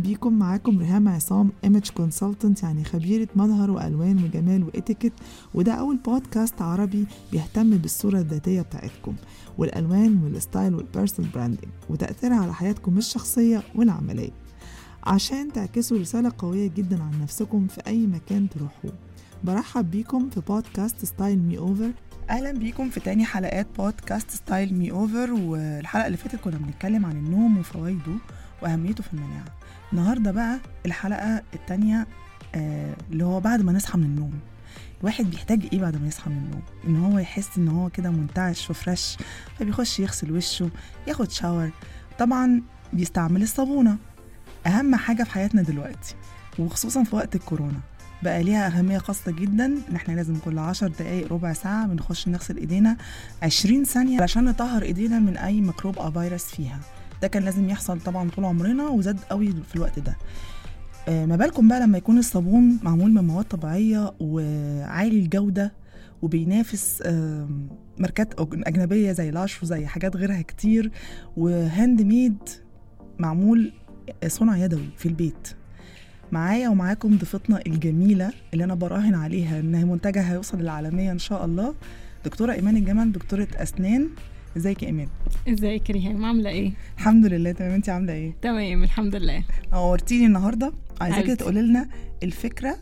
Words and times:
بيكم. 0.00 0.38
معاكم 0.38 0.78
ريهام 0.78 1.08
عصام 1.08 1.50
image 1.64 1.90
consultant 1.90 2.62
يعني 2.62 2.84
خبيرة 2.84 3.28
مظهر 3.36 3.70
وألوان 3.70 4.24
وجمال 4.24 4.64
وإتيكيت 4.64 5.12
وده 5.54 5.72
أول 5.72 5.96
بودكاست 5.96 6.62
عربي 6.62 7.06
بيهتم 7.32 7.70
بالصورة 7.76 8.18
الذاتية 8.18 8.60
بتاعتكم 8.62 9.14
والألوان 9.58 10.22
وال 10.24 10.38
style 10.38 10.74
وال 10.74 10.85
personal 10.85 11.30
branding 11.30 11.70
وتأثيرها 11.90 12.36
على 12.36 12.54
حياتكم 12.54 12.98
الشخصية 12.98 13.62
والعملية. 13.74 14.30
عشان 15.04 15.52
تعكسوا 15.52 15.98
رسالة 15.98 16.32
قوية 16.38 16.70
جدا 16.76 17.02
عن 17.02 17.22
نفسكم 17.22 17.66
في 17.66 17.80
أي 17.86 18.06
مكان 18.06 18.48
تروحوه. 18.48 18.92
برحب 19.44 19.90
بيكم 19.90 20.30
في 20.30 20.40
بودكاست 20.40 21.04
Style 21.04 21.38
Me 21.38 21.58
Over 21.58 21.90
أهلا 22.30 22.52
بيكم 22.52 22.90
في 22.90 23.00
تاني 23.00 23.24
حلقات 23.24 23.66
بودكاست 23.78 24.30
Style 24.30 24.74
Me 24.74 24.90
Over 24.90 25.32
والحلقة 25.32 26.06
اللي 26.06 26.16
فاتت 26.16 26.36
كنا 26.40 26.56
بنتكلم 26.58 27.06
عن 27.06 27.16
النوم 27.16 27.58
وفوائده. 27.58 28.12
وأهميته 28.62 29.02
في 29.02 29.12
المناعة. 29.14 29.44
النهارده 29.92 30.30
بقى 30.30 30.58
الحلقة 30.86 31.42
التانية 31.54 32.06
آه 32.54 32.94
اللي 33.10 33.24
هو 33.24 33.40
بعد 33.40 33.62
ما 33.62 33.72
نصحى 33.72 33.98
من 33.98 34.04
النوم. 34.04 34.32
الواحد 35.00 35.24
بيحتاج 35.30 35.68
إيه 35.72 35.80
بعد 35.80 36.00
ما 36.02 36.08
يصحى 36.08 36.30
من 36.30 36.36
النوم؟ 36.36 36.62
إن 36.86 36.96
هو 37.12 37.18
يحس 37.18 37.48
إن 37.58 37.68
هو 37.68 37.88
كده 37.90 38.10
منتعش 38.10 38.70
وفريش 38.70 39.16
فبيخش 39.58 40.00
يغسل 40.00 40.32
وشه 40.32 40.70
ياخد 41.06 41.30
شاور 41.30 41.70
طبعا 42.18 42.62
بيستعمل 42.92 43.42
الصابونة. 43.42 43.96
أهم 44.66 44.94
حاجة 44.94 45.22
في 45.22 45.30
حياتنا 45.30 45.62
دلوقتي 45.62 46.14
وخصوصا 46.58 47.04
في 47.04 47.16
وقت 47.16 47.34
الكورونا. 47.36 47.80
بقى 48.22 48.42
ليها 48.42 48.66
أهمية 48.66 48.98
خاصة 48.98 49.32
جدا 49.32 49.64
إن 49.66 49.96
إحنا 49.96 50.14
لازم 50.14 50.36
كل 50.44 50.58
عشر 50.58 50.88
دقايق 50.88 51.32
ربع 51.32 51.52
ساعة 51.52 51.86
بنخش 51.86 52.28
نغسل 52.28 52.56
إيدينا 52.56 52.96
عشرين 53.42 53.84
ثانية 53.84 54.20
علشان 54.20 54.44
نطهر 54.44 54.82
إيدينا 54.82 55.18
من 55.18 55.36
أي 55.36 55.60
ميكروب 55.60 55.98
أو 55.98 56.12
فيروس 56.12 56.44
فيها. 56.44 56.80
ده 57.22 57.28
كان 57.28 57.42
لازم 57.42 57.68
يحصل 57.68 58.00
طبعا 58.00 58.30
طول 58.30 58.44
عمرنا 58.44 58.88
وزاد 58.88 59.20
قوي 59.30 59.52
في 59.68 59.76
الوقت 59.76 59.98
ده. 59.98 60.16
آه، 61.08 61.26
ما 61.26 61.36
بالكم 61.36 61.68
بقى 61.68 61.80
لما 61.80 61.98
يكون 61.98 62.18
الصابون 62.18 62.78
معمول 62.82 63.12
من 63.12 63.24
مواد 63.24 63.44
طبيعية 63.44 64.14
وعالي 64.20 65.18
الجودة 65.18 65.72
وبينافس 66.22 67.02
آم، 67.06 67.68
ماركات 67.98 68.34
أجنبية 68.40 69.12
زي 69.12 69.30
Lush 69.30 69.62
وزي 69.62 69.86
حاجات 69.86 70.16
غيرها 70.16 70.42
كتير 70.42 70.90
و 71.36 72.02
handmade 72.02 72.36
معمول 73.18 73.72
صنع 74.26 74.56
يدوي 74.56 74.88
في 74.96 75.06
البيت. 75.06 75.48
معايا 76.32 76.68
ومعاكم 76.68 77.16
ضيفتنا 77.18 77.60
الجميلة 77.66 78.30
اللي 78.52 78.64
أنا 78.64 78.74
براهن 78.74 79.14
عليها 79.14 79.60
إن 79.60 79.88
منتجها 79.88 80.32
هيوصل 80.32 80.58
للعالمية 80.58 81.12
إن 81.12 81.18
شاء 81.18 81.44
الله 81.44 81.74
دكتورة 82.24 82.52
إيمان 82.52 82.76
الجمل 82.76 83.12
دكتورة 83.12 83.48
أسنان. 83.56 84.08
ازيك 84.56 84.82
يا 84.82 84.88
إيمان؟ 84.88 85.08
ازيك 85.48 85.90
يا 85.90 85.94
ريهام 85.94 86.24
عاملة 86.24 86.50
إيه 86.50 86.72
الحمد 86.98 87.26
لله 87.26 87.52
تمام 87.52 87.70
انت 87.72 87.88
عاملة 87.88 88.12
إيه؟ 88.12 88.32
تمام 88.42 88.82
الحمد 88.82 89.16
لله 89.16 89.44
نورتيني 89.72 90.26
النهاردة 90.26 90.72
عايزاكي. 91.00 91.36
تقولي 91.36 91.62
لنا 91.62 91.88
الفكرة 92.22 92.76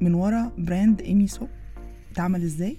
من 0.00 0.14
ورا 0.14 0.52
brand 0.58 1.00
ايمي 1.00 1.26
سوب 1.26 1.48
اتعمل 2.12 2.42
إزاي؟ 2.42 2.76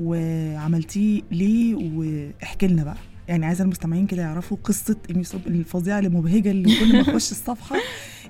وعملتيه 0.00 1.22
ليه 1.30 1.74
واحكي 1.74 2.66
لنا 2.66 2.84
بقى 2.84 2.96
يعني 3.28 3.46
عايزة 3.46 3.64
المستمعين 3.64 4.06
كده 4.06 4.22
يعرفوا 4.22 4.56
قصة 4.64 4.96
ايمي 5.10 5.24
سوب 5.24 5.46
الفظيعة 5.46 5.98
المبهجه 5.98 6.50
اللي 6.50 6.78
كل 6.80 6.92
ما 6.92 7.00
اخش 7.00 7.30
الصفحة. 7.30 7.76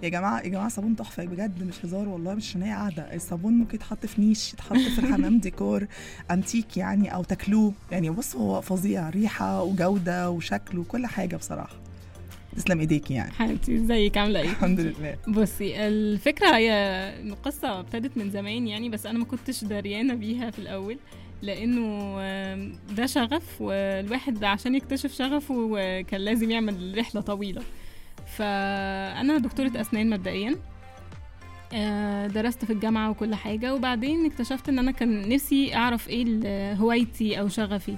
يا 0.02 0.08
جماعة 0.08 0.40
يا 0.40 0.48
جماعة 0.48 0.68
صابون 0.68 0.96
تحفة 0.96 1.24
بجد 1.24 1.62
مش 1.62 1.84
هزار 1.84 2.08
والله 2.08 2.34
مش 2.34 2.48
عشان 2.48 2.62
هي 2.62 2.70
قاعدة. 2.72 3.14
الصابون 3.14 3.52
ممكن 3.52 3.74
يتحط 3.74 4.06
في 4.06 4.20
نيش 4.20 4.52
يتحط 4.54 4.76
في 4.76 4.98
الحمام 4.98 5.38
ديكور 5.40 5.86
أنتيك 6.30 6.76
يعني 6.76 7.14
أو 7.14 7.22
تاكلوه. 7.24 7.72
يعني 7.92 8.10
بص 8.10 8.36
هو 8.36 8.60
فظيع 8.60 9.10
ريحة 9.10 9.62
وجودة 9.62 10.30
وشكل 10.30 10.78
وكل 10.78 11.06
حاجة 11.06 11.36
بصراحة. 11.36 11.76
تسلم 12.56 12.80
إيديكي 12.80 13.14
يعني. 13.14 13.32
حبيبتي 13.32 13.76
إزيك؟ 13.76 14.18
عاملة 14.18 14.40
إيه؟ 14.40 14.50
الحمد 14.50 14.80
لله. 14.80 15.16
بصي 15.28 15.86
الفكرة 15.88 16.56
هي 16.56 16.72
القصة 17.22 17.80
ابتدت 17.80 18.16
من 18.16 18.30
زمان 18.30 18.66
يعني 18.68 18.88
بس 18.88 19.06
أنا 19.06 19.18
ما 19.18 19.24
كنتش 19.24 19.64
دريانة 19.64 20.14
بيها 20.14 20.50
في 20.50 20.58
الأول. 20.58 20.98
لأنه 21.42 22.16
ده 22.94 23.06
شغف 23.06 23.60
والواحد 23.60 24.44
عشان 24.44 24.74
يكتشف 24.74 25.14
شغفه 25.14 26.00
كان 26.00 26.20
لازم 26.20 26.50
يعمل 26.50 26.94
رحلة 26.98 27.20
طويلة. 27.20 27.62
فأنا 28.26 29.38
دكتورة 29.38 29.72
أسنان 29.76 30.10
مبدئيا. 30.10 30.56
آه، 31.74 32.26
درست 32.26 32.64
في 32.64 32.72
الجامعة 32.72 33.10
وكل 33.10 33.34
حاجة 33.34 33.74
وبعدين 33.74 34.26
اكتشفت 34.26 34.68
إن 34.68 34.78
أنا 34.78 34.90
كان 34.90 35.28
نفسي 35.28 35.74
أعرف 35.74 36.08
إيه 36.08 36.74
هوايتي 36.74 37.40
أو 37.40 37.48
شغفي. 37.48 37.96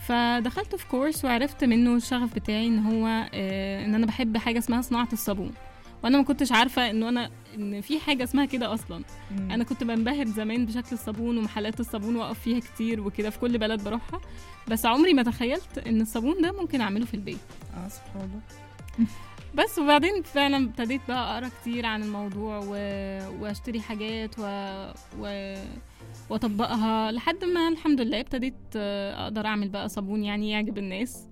فدخلت 0.00 0.74
في 0.74 0.86
كورس 0.88 1.24
وعرفت 1.24 1.64
منه 1.64 1.96
الشغف 1.96 2.34
بتاعي 2.34 2.66
إن 2.66 2.78
هو 2.78 3.06
آه، 3.34 3.84
إن 3.84 3.94
أنا 3.94 4.06
بحب 4.06 4.36
حاجة 4.36 4.58
اسمها 4.58 4.80
صناعة 4.82 5.08
الصابون. 5.12 5.52
وأنا 6.04 6.18
ما 6.18 6.24
كنتش 6.24 6.52
عارفة 6.52 6.90
إنه 6.90 7.08
أنا 7.08 7.30
إن 7.54 7.80
في 7.80 8.00
حاجة 8.00 8.24
اسمها 8.24 8.44
كده 8.44 8.74
أصلا. 8.74 9.04
أنا 9.50 9.64
كنت 9.64 9.84
بنبهر 9.84 10.26
زمان 10.26 10.66
بشكل 10.66 10.88
الصابون 10.92 11.38
ومحلات 11.38 11.80
الصابون 11.80 12.16
وأقف 12.16 12.38
فيها 12.40 12.60
كتير 12.60 13.00
وكده 13.00 13.30
في 13.30 13.38
كل 13.38 13.58
بلد 13.58 13.84
بروحها. 13.84 14.20
بس 14.68 14.86
عمري 14.86 15.14
ما 15.14 15.22
تخيلت 15.22 15.78
إن 15.78 16.00
الصابون 16.00 16.42
ده 16.42 16.52
ممكن 16.60 16.80
أعمله 16.80 17.04
في 17.04 17.14
البيت. 17.14 17.38
آه 17.76 17.88
سبحان 17.88 18.20
الله. 18.22 18.40
بس 19.58 19.78
وبعدين 19.78 20.22
فعلا 20.22 20.56
ابتديت 20.64 21.00
بقى 21.08 21.34
أقرأ 21.34 21.50
كتير 21.60 21.86
عن 21.86 22.02
الموضوع 22.02 22.58
و... 22.58 22.70
وأشتري 23.40 23.80
حاجات 23.80 24.38
و... 24.38 24.42
و... 25.20 25.54
وأطبقها 26.30 27.12
لحد 27.12 27.44
ما 27.44 27.68
الحمد 27.68 28.00
لله 28.00 28.20
ابتديت 28.20 28.54
أقدر 28.76 29.46
أعمل 29.46 29.68
بقى 29.68 29.88
صابون 29.88 30.24
يعني 30.24 30.50
يعجب 30.50 30.78
الناس. 30.78 31.26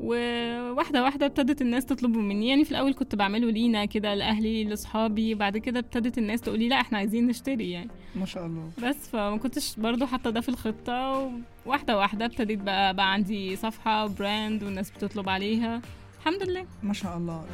وواحدة 0.00 1.02
واحدة 1.02 1.26
ابتدت 1.26 1.62
الناس 1.62 1.84
تطلبه 1.84 2.18
مني. 2.20 2.48
يعني 2.48 2.64
في 2.64 2.70
الأول 2.70 2.94
كنت 2.94 3.14
بعمله 3.14 3.50
لينا 3.50 3.84
كده 3.84 4.14
لأهلي 4.14 4.64
لأصحابي. 4.64 5.34
بعد 5.34 5.58
كده 5.58 5.78
ابتدت 5.78 6.18
الناس 6.18 6.40
تقولي 6.40 6.68
لا 6.68 6.80
إحنا 6.80 6.98
عايزين 6.98 7.26
نشتري 7.26 7.70
يعني. 7.70 7.90
ما 8.16 8.26
شاء 8.26 8.46
الله. 8.46 8.70
بس 8.82 9.08
فما 9.08 9.36
كنتش 9.36 9.76
برضو 9.76 10.06
حاطة 10.06 10.30
ده 10.30 10.40
في 10.40 10.48
الخطة. 10.48 11.30
واحدة 11.66 11.98
واحدة 11.98 12.24
ابتديت 12.24 12.58
بقى 12.58 12.94
بقى 12.94 13.12
عندي 13.12 13.56
صفحة 13.56 14.06
براند 14.06 14.62
والناس 14.62 14.90
بتطلب 14.90 15.28
عليها. 15.28 15.82
الحمد 16.20 16.42
لله. 16.42 16.66
ما 16.82 16.92
شاء 16.92 17.16
الله. 17.16 17.44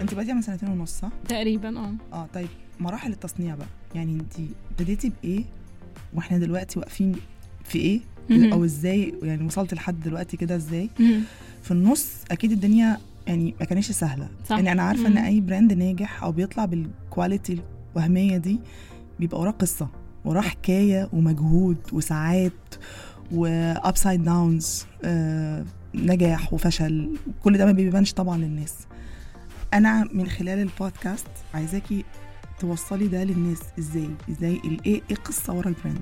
انت 0.00 0.14
بادئه 0.14 0.32
من 0.32 0.42
سنتين 0.42 0.68
ونص 0.68 0.90
صح؟ 1.00 1.08
تقريبا 1.28 1.78
آه. 1.78 1.94
آه 2.12 2.26
طيب 2.34 2.48
مراحل 2.80 3.12
التصنيع 3.12 3.54
بقى. 3.54 3.66
يعني 3.94 4.12
انت 4.12 4.32
ابتديتي 4.70 5.12
بإيه؟ 5.22 5.44
وإحنا 6.14 6.38
دلوقتي 6.38 6.78
واقفين 6.78 7.16
في 7.68 7.78
إيه. 7.78 8.00
أو 8.52 8.64
إزاي؟ 8.64 9.14
يعني 9.22 9.46
وصلت 9.46 9.74
لحد 9.74 10.00
دلوقتي 10.00 10.36
كده 10.36 10.56
إزاي. 10.56 10.90
في 11.62 11.70
النص 11.70 12.08
أكيد 12.30 12.52
الدنيا 12.52 12.98
يعني 13.26 13.54
ما 13.60 13.66
كانتش 13.66 13.90
سهلة. 13.90 14.28
صح. 14.48 14.56
يعني 14.56 14.72
أنا 14.72 14.82
عارفة 14.82 15.06
إن 15.06 15.12
مم. 15.12 15.18
أي 15.18 15.40
brand 15.40 15.72
ناجح 15.72 16.22
أو 16.22 16.32
بيطلع 16.32 16.64
بال 16.64 16.85
quality 16.85 17.60
الوهمية 17.96 18.36
دي 18.36 18.58
بيبقى 19.20 19.40
وراه 19.40 19.50
قصة 19.50 19.88
وراه 20.24 20.40
حكاية 20.40 21.08
ومجهود 21.12 21.76
وساعات 21.92 22.52
و 23.32 23.45
ups 23.45 23.85
and 23.85 24.24
downs 24.24 24.84
نجاح 25.94 26.52
وفشل. 26.52 27.16
كل 27.42 27.58
ده 27.58 27.66
ما 27.66 27.72
بيبانش 27.72 28.12
طبعا 28.12 28.38
للناس. 28.38 28.74
أنا 29.74 30.08
من 30.12 30.26
خلال 30.28 30.58
البودكاست 30.58 31.26
عايزاكي 31.54 32.04
توصلي 32.60 33.06
ده 33.08 33.24
للناس. 33.24 33.58
إزاي؟ 33.78 34.08
إزاي 34.30 34.60
إيه؟ 34.64 34.78
إيه 34.86 35.02
القصة 35.10 35.52
ورا 35.52 35.68
ال 35.68 35.73
brand 35.73 36.00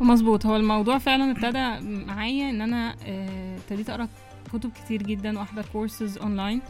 مظبوط. 0.00 0.46
هو 0.46 0.56
الموضوع 0.56 0.98
فعلا 0.98 1.30
ابتدى 1.30 1.86
معايا 2.06 2.50
إن 2.50 2.60
أنا 2.60 2.94
آه، 3.06 3.56
ابتديت 3.56 3.90
أقرأ 3.90 4.08
كتب 4.52 4.70
كتير 4.72 5.02
جدا 5.02 5.38
وأحضر 5.38 5.64
courses 5.72 6.18
online 6.18 6.60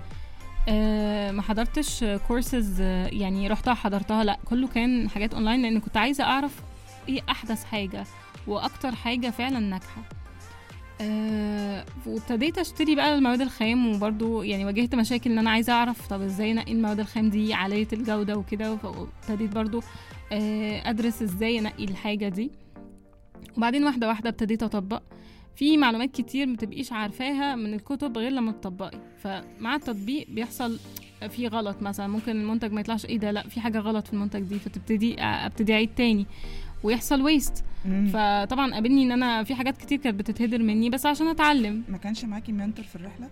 آه، 0.69 1.31
ما 1.31 1.43
حضرتش 1.43 2.05
كورسز 2.29 2.81
يعني 2.81 3.49
رحتها 3.49 3.75
حضرتها. 3.75 4.25
لأ 4.25 4.39
كله 4.45 4.69
كان 4.69 5.11
حاجات 5.11 5.35
اونلاين 5.35 5.63
لأن 5.63 5.81
كنت 5.81 5.97
عايزة 5.97 6.25
أعرف 6.25 6.61
إيه 7.09 7.21
أحدث 7.31 7.65
حاجة 7.65 8.05
وأكتر 8.47 8.95
حاجة 8.95 9.31
فعلا 9.31 9.59
ناجحة. 9.59 10.03
أه 11.01 11.85
وابتديت 12.07 12.59
أشتري 12.59 12.95
بقى 12.95 13.15
المواد 13.15 13.41
الخام 13.41 13.89
وبرضو 13.95 14.43
يعني 14.43 14.65
واجهت 14.65 14.95
مشاكل 14.95 15.33
إن 15.33 15.39
أنا 15.39 15.51
عايزة 15.51 15.73
أعرف 15.73 16.07
طب 16.07 16.23
إزاي 16.23 16.53
أنقي 16.53 16.73
المواد 16.73 17.01
الخام 17.01 17.31
دي 17.31 17.55
عاليه 17.55 17.89
الجودة 17.93 18.37
وكده. 18.37 18.77
فابتديت 18.77 19.55
برضو 19.55 19.83
آه، 20.33 20.91
أدرس 20.91 21.23
إزاي 21.23 21.59
أنقي 21.59 21.85
الحاجة 21.85 22.29
دي. 22.29 22.51
وبعدين 23.57 23.85
واحدة 23.85 24.09
واحدة 24.09 24.31
ابتديت 24.31 24.63
أطبق. 24.63 25.03
في 25.57 25.77
معلومات 25.77 26.11
كتير 26.11 26.47
متبقيش 26.47 26.93
عارفاها 26.93 27.57
من 27.57 27.75
الكتب 27.75 28.19
غير 28.19 28.33
لما 28.33 28.53
تطبقي. 28.53 28.99
فمع 29.23 29.75
التطبيق 29.75 30.27
بيحصل 30.31 30.79
في 31.31 31.47
غلط 31.49 31.83
مثلا 31.83 32.07
ممكن 32.07 32.33
المنتج 32.41 32.73
ما 32.73 32.81
يطلعش 32.81 33.05
إيه 33.07 33.19
ده 33.19 33.31
لأ 33.31 33.49
في 33.49 33.61
حاجة 33.61 33.79
غلط 33.79 34.07
في 34.07 34.13
المنتج 34.13 34.41
دي 34.41 34.59
فتبتدي 34.59 35.23
ابتدي 35.23 35.73
أعيد 35.75 35.91
تاني. 35.97 36.27
ويحصل 36.83 37.23
waste. 37.23 37.65
فطبعا 38.13 38.75
قابلني 38.75 39.03
إن 39.03 39.13
أنا 39.13 39.45
في 39.45 39.55
حاجات 39.55 39.77
كتير 39.77 39.99
كانت 39.99 40.19
بتتهدر 40.19 40.59
مني 40.63 40.91
بس 40.91 41.07
عشان 41.07 41.27
أتعلم. 41.29 41.85
ما 41.89 41.99
كانش 41.99 42.25
معاكي 42.25 42.53
mentor 42.53 42.85
في 42.85 42.97
الرحلة؟ 42.97 43.29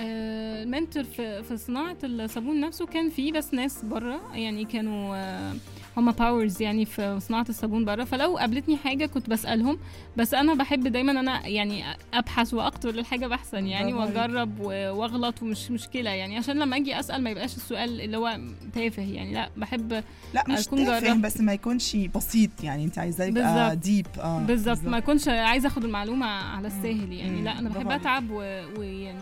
آه، 0.00 0.62
ال 0.62 0.68
mentor 0.68 1.04
في 1.04 1.42
في 1.42 1.56
صناعة 1.56 1.96
الصابون 2.04 2.60
نفسه 2.60 2.86
كان 2.86 3.10
فيه 3.10 3.32
بس 3.32 3.54
ناس 3.54 3.84
بره 3.84 4.20
يعني 4.34 4.64
كانوا 4.64 5.16
آه، 5.16 5.54
هم 5.98 6.10
باورز 6.12 6.62
يعني 6.62 6.84
في 6.84 7.20
صناعة 7.20 7.46
الصابون 7.48 7.84
بره 7.84 8.04
فلو 8.04 8.36
قابلتني 8.36 8.76
حاجة 8.76 9.06
كنت 9.06 9.30
بسألهم 9.30 9.78
بس 10.16 10.34
أنا 10.34 10.54
بحب 10.54 10.88
دايما 10.88 11.12
أنا 11.20 11.46
يعني 11.46 11.84
أبحث 12.14 12.54
وأقتل 12.54 12.98
الحاجة 12.98 13.26
بحثا 13.26 13.58
يعني. 13.58 13.94
وأجرب 13.94 14.60
وأغلط 14.60 15.42
ومش 15.42 15.70
مشكلة 15.70 16.10
يعني 16.10 16.36
عشان 16.36 16.58
لما 16.58 16.76
أجي 16.76 17.00
أسأل 17.00 17.22
ما 17.24 17.30
يبقاش 17.30 17.56
السؤال 17.56 18.00
اللي 18.00 18.16
هو 18.16 18.38
تافه 18.74 19.02
يعني 19.02 19.34
لا 19.34 19.50
بحب 19.56 20.04
لا 20.34 20.44
مش 20.48 20.66
أكون 20.66 20.84
تافه. 20.86 21.14
بس 21.14 21.40
ما 21.40 21.52
يكونش 21.52 21.96
بسيط 21.96 22.50
يعني 22.64 22.84
أنت 22.84 22.98
عايزاه 22.98 23.26
يبقى. 23.26 23.76
deep 23.76 24.06
آه 24.20 24.38
بالظبط 24.38 24.84
ما 24.84 24.98
أكونش 24.98 25.28
عايزة 25.28 25.66
أخد 25.66 25.84
المعلومة 25.84 26.26
على. 26.26 26.66
الساهل 26.68 27.12
يعني. 27.12 27.42
لا 27.42 27.58
أنا 27.58 27.68
بحب. 27.68 27.90
أتعب 27.90 28.30
ويعني 28.78 29.18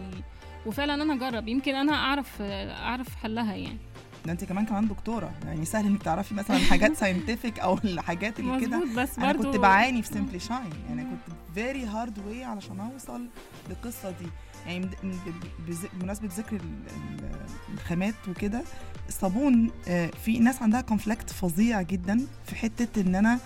وفعلا 0.67 1.03
أنا 1.03 1.15
أجرب 1.15 1.49
يمكن 1.49 1.75
أنا 1.75 1.93
أعرف 1.95 2.43
أعرف 2.43 3.17
حلها 3.23 3.55
يعني 3.55 3.79
ده 4.27 4.33
انت 4.33 4.45
كمان 4.45 4.67
كمان 4.67 4.89
دكتورة. 4.89 5.31
يعني 5.45 5.65
سهل 5.65 5.87
انك 5.87 6.03
تعرفي 6.03 6.35
مثلا 6.35 6.59
حاجات 6.59 6.97
scientific 7.01 7.59
أو 7.59 7.79
الحاجات 7.85 8.41
اللي 8.41 8.61
كده. 8.61 8.85
بس 8.97 9.19
أنا 9.19 9.33
كنت 9.33 9.57
بعاني 9.57 10.03
في 10.03 10.09
Simply 10.09 10.39
Shine 10.39 10.71
يعني 10.89 11.03
كنت 11.03 11.37
very 11.55 11.85
hard 11.87 12.19
way 12.19 12.45
علشان 12.45 12.81
أوصل 12.81 13.27
للقصة 13.69 14.11
دي. 14.11 14.27
يعني 14.67 14.89
بمناسبة 16.01 16.29
ذكر 16.37 16.57
ال- 16.57 16.61
ال- 17.21 17.31
الخامات 17.75 18.15
وكده 18.29 18.63
الصابون 19.09 19.71
آه، 19.89 20.07
في 20.25 20.39
ناس 20.39 20.63
عندها 20.63 20.81
كونفليكت 20.81 21.31
فظيع 21.31 21.83
جدا 21.83 22.27
في 22.47 22.55
حتة 22.57 23.01
إن 23.01 23.15
أنا 23.15 23.35
آه، 23.35 23.39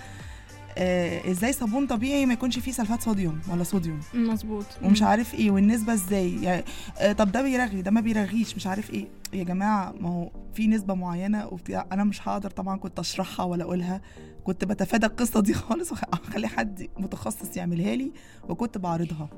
إزاي 0.79 1.53
صابون 1.53 1.87
طبيعي 1.87 2.27
ما 2.27 2.33
يكونش 2.33 2.59
فيه 2.59 2.73
سلفات 2.73 3.03
صوديوم 3.03 3.41
ولا 3.53 3.63
صوديوم؟ 3.63 4.01
مظبوط. 4.15 4.65
ومش. 4.83 5.03
عارف 5.03 5.35
إيه 5.35 5.51
والنسبة 5.51 5.93
إزاي؟ 5.93 6.43
يعني 6.43 6.65
آه، 6.99 7.13
طب 7.13 7.33
ده 7.33 7.43
بيرغي 7.43 7.83
ده 7.83 7.91
ما 7.91 8.01
بيرغيش 8.01 8.57
مش 8.57 8.67
عارف 8.67 8.91
إيه. 8.91 9.07
يا 9.33 9.45
جماعة 9.45 9.95
ما 10.01 10.09
هو 10.09 10.31
في 10.55 10.67
نسبة 10.67 10.95
معينة 10.95 11.47
وبتاع 11.47 11.87
أنا 11.93 12.05
مش 12.05 12.29
هقدر 12.29 12.51
طبعا 12.51 12.79
كنت 12.79 12.99
أشرحها 12.99 13.47
ولا 13.47 13.65
أقولها. 13.65 14.01
كنت 14.45 14.65
بتفادى 14.65 15.07
القصة 15.07 15.41
دي 15.41 15.55
خالص 15.65 15.93
وأخلي 15.93 16.49
حد 16.49 16.89
متخصص 16.99 17.57
يعملها 17.57 17.97
لي 17.97 18.13
وكنت 18.49 18.79
بعرضها 18.79 19.29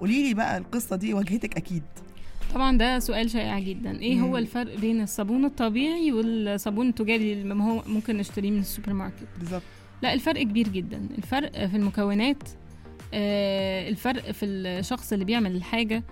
قولي 0.00 0.28
لي 0.28 0.34
بقى 0.34 0.58
القصة 0.58 0.96
دي 0.96 1.14
واجهتك 1.14 1.56
أكيد. 1.56 1.82
طبعا 2.54 2.78
ده 2.78 2.98
سؤال 2.98 3.30
شائع 3.30 3.58
جدا. 3.58 4.00
إيه 4.00 4.20
هو 4.20 4.28
مم. 4.28 4.36
الفرق 4.36 4.78
بين 4.78 5.00
الصابون 5.00 5.44
الطبيعي 5.44 6.12
والصابون 6.12 6.88
التجاري 6.88 7.32
اللي 7.32 7.54
هو 7.54 7.82
ممكن 7.86 8.16
نشتريه 8.16 8.50
من 8.50 8.58
السوبر 8.58 8.92
ماركت؟ 8.92 9.28
بالظبط. 9.38 9.62
لا 10.02 10.12
الفرق 10.12 10.42
كبير 10.42 10.68
جدا. 10.68 11.08
الفرق 11.18 11.66
في 11.66 11.76
المكونات 11.76 12.42
آه، 13.14 13.88
الفرق 13.88 14.30
في 14.30 14.46
الشخص 14.46 15.12
اللي 15.12 15.24
بيعمل 15.24 15.56
الحاجة 15.56 16.02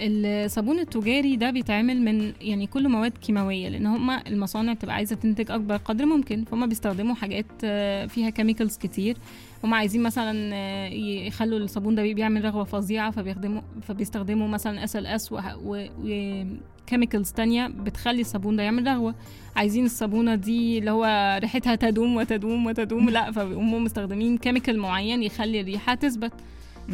الصابون 0.00 0.78
التجاري 0.78 1.36
ده 1.36 1.50
بيتعمل 1.50 2.00
من 2.02 2.32
يعني 2.40 2.66
كله 2.66 2.88
مواد 2.88 3.12
كيماوية 3.12 3.68
لأن 3.68 3.86
هما 3.86 4.22
المصانع 4.28 4.72
بتبقى 4.72 4.94
عايزة 4.94 5.16
تنتج 5.16 5.50
أكبر 5.50 5.76
قدر 5.76 6.06
ممكن 6.06 6.44
فهم 6.44 6.66
بيستخدموا 6.66 7.14
حاجات 7.14 7.46
آه، 7.64 8.06
فيها 8.06 8.30
chemicals 8.30 8.76
كتير. 8.78 9.16
هم 9.64 9.74
عايزين 9.74 10.02
مثلا 10.02 10.50
آه، 10.54 10.88
يخلوا 11.26 11.58
الصابون 11.58 11.94
ده 11.94 12.02
بيعمل 12.02 12.44
رغوة 12.44 12.64
فظيعة 12.64 13.10
فبيخدموا 13.10 13.60
فبيستخدموا 13.82 14.48
مثلا 14.48 14.84
SLS 14.84 15.32
و 15.64 15.81
chemicals 15.81 17.30
تانية 17.32 17.66
بتخلي 17.66 18.20
الصابون 18.20 18.56
ده 18.56 18.62
يعمل 18.62 18.86
رغوة. 18.86 19.14
عايزين 19.56 19.84
الصابونة 19.84 20.34
دي 20.34 20.78
اللي 20.78 20.90
هو 20.90 21.38
ريحتها 21.42 21.74
تدوم 21.74 22.16
وتدوم 22.16 22.66
وتدوم 22.66 23.10
لأ 23.10 23.30
فبيقوموا 23.32 23.80
مستخدمين 23.80 24.38
chemical 24.38 24.78
معين 24.78 25.22
يخلي 25.22 25.60
الريحة 25.60 25.94
تثبت. 25.94 26.32